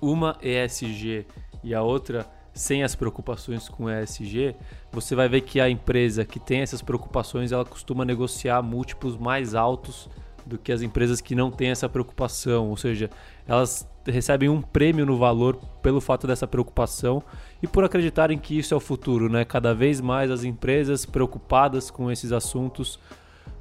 [0.00, 1.26] uma ESG
[1.62, 4.54] e a outra sem as preocupações com ESG,
[4.92, 9.56] você vai ver que a empresa que tem essas preocupações, ela costuma negociar múltiplos mais
[9.56, 10.08] altos
[10.46, 13.10] do que as empresas que não têm essa preocupação, ou seja,
[13.46, 17.22] elas recebem um prêmio no valor pelo fato dessa preocupação
[17.62, 19.44] e por acreditarem que isso é o futuro, né?
[19.44, 22.98] Cada vez mais as empresas preocupadas com esses assuntos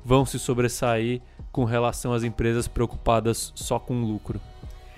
[0.03, 1.21] vão se sobressair
[1.51, 4.39] com relação às empresas preocupadas só com lucro.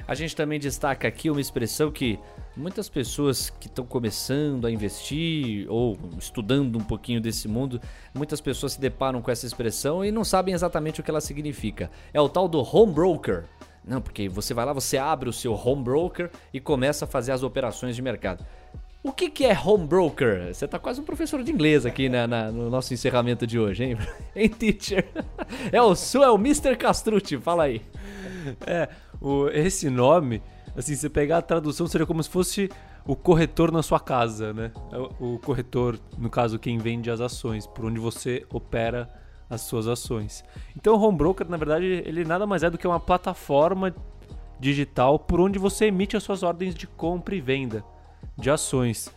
[0.07, 2.19] A gente também destaca aqui uma expressão que
[2.55, 7.81] muitas pessoas que estão começando a investir ou estudando um pouquinho desse mundo,
[8.13, 11.89] muitas pessoas se deparam com essa expressão e não sabem exatamente o que ela significa.
[12.13, 13.45] É o tal do home broker.
[13.83, 17.31] Não, porque você vai lá, você abre o seu home broker e começa a fazer
[17.31, 18.45] as operações de mercado.
[19.03, 20.51] O que, que é home broker?
[20.51, 23.83] Você tá quase um professor de inglês aqui né, na, no nosso encerramento de hoje,
[23.83, 23.97] hein?
[24.35, 25.05] hein, teacher?
[25.71, 26.75] É o seu, é o Mr.
[26.75, 27.83] Castrucci, fala aí.
[28.65, 28.89] É,
[29.21, 30.41] o, esse nome,
[30.75, 32.69] assim, você pegar a tradução seria como se fosse
[33.05, 34.71] o corretor na sua casa, né?
[34.91, 39.09] É o, o corretor, no caso, quem vende as ações, por onde você opera
[39.49, 40.43] as suas ações.
[40.75, 43.93] Então o home broker, na verdade, ele nada mais é do que uma plataforma
[44.59, 47.83] digital por onde você emite as suas ordens de compra e venda
[48.37, 49.13] de ações.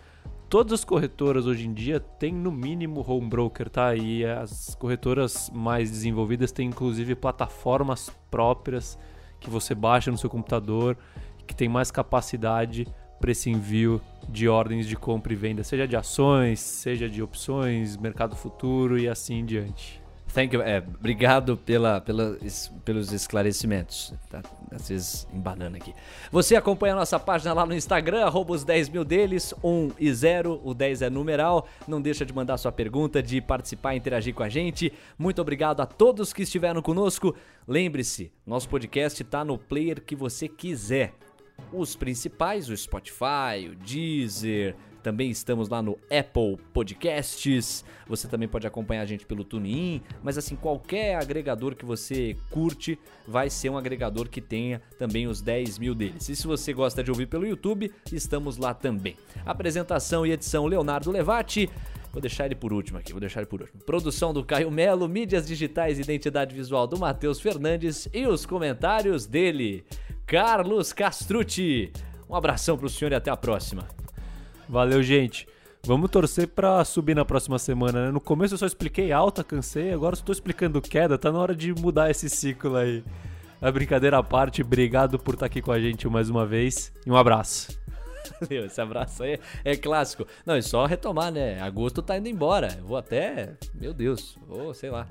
[0.48, 3.94] Todas as corretoras hoje em dia têm no mínimo home broker, tá?
[3.94, 8.98] E as corretoras mais desenvolvidas têm inclusive plataformas próprias
[9.40, 10.96] que você baixa no seu computador,
[11.46, 12.86] que tem mais capacidade
[13.20, 17.96] para esse envio de ordens de compra e venda, seja de ações, seja de opções,
[17.96, 20.00] mercado futuro e assim diante.
[20.38, 20.62] Thank you.
[20.62, 22.38] É, obrigado pela, pela,
[22.84, 24.14] pelos esclarecimentos.
[24.30, 25.92] Tá, às vezes banana aqui.
[26.30, 30.14] Você acompanha a nossa página lá no Instagram, arroba os 10 mil deles, 1 e
[30.14, 31.66] 0, o 10 é numeral.
[31.88, 34.92] Não deixa de mandar sua pergunta, de participar e interagir com a gente.
[35.18, 37.34] Muito obrigado a todos que estiveram conosco.
[37.66, 41.14] Lembre-se, nosso podcast está no player que você quiser.
[41.72, 44.76] Os principais, o Spotify, o Deezer,
[45.08, 47.82] também estamos lá no Apple Podcasts.
[48.06, 52.98] Você também pode acompanhar a gente pelo TuneIn, mas assim, qualquer agregador que você curte
[53.26, 56.28] vai ser um agregador que tenha também os 10 mil deles.
[56.28, 59.16] E se você gosta de ouvir pelo YouTube, estamos lá também.
[59.46, 61.70] Apresentação e edição Leonardo Levati.
[62.12, 63.80] Vou deixar ele por último aqui, vou deixar ele por último.
[63.84, 69.24] Produção do Caio Melo, mídias digitais e identidade visual do Matheus Fernandes e os comentários
[69.24, 69.86] dele,
[70.26, 71.90] Carlos Castrucci.
[72.28, 73.88] Um abração pro senhor e até a próxima.
[74.68, 75.46] Valeu, gente.
[75.84, 78.10] Vamos torcer pra subir na próxima semana, né?
[78.10, 81.72] No começo eu só expliquei alta, cansei, agora estou explicando queda, tá na hora de
[81.72, 83.02] mudar esse ciclo aí.
[83.62, 87.10] A brincadeira à parte, obrigado por estar aqui com a gente mais uma vez e
[87.10, 87.78] um abraço.
[88.50, 90.26] Esse abraço aí é clássico.
[90.44, 91.60] Não, é só retomar, né?
[91.60, 92.76] Agosto tá indo embora.
[92.78, 93.54] Eu vou até.
[93.74, 95.06] Meu Deus, ou sei lá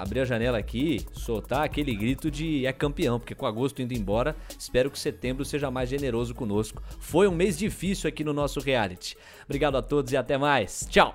[0.00, 4.36] abrir a janela aqui, soltar aquele grito de é campeão, porque com agosto indo embora,
[4.58, 6.82] espero que setembro seja mais generoso conosco.
[6.98, 9.16] Foi um mês difícil aqui no nosso reality.
[9.44, 10.86] Obrigado a todos e até mais.
[10.88, 11.14] Tchau!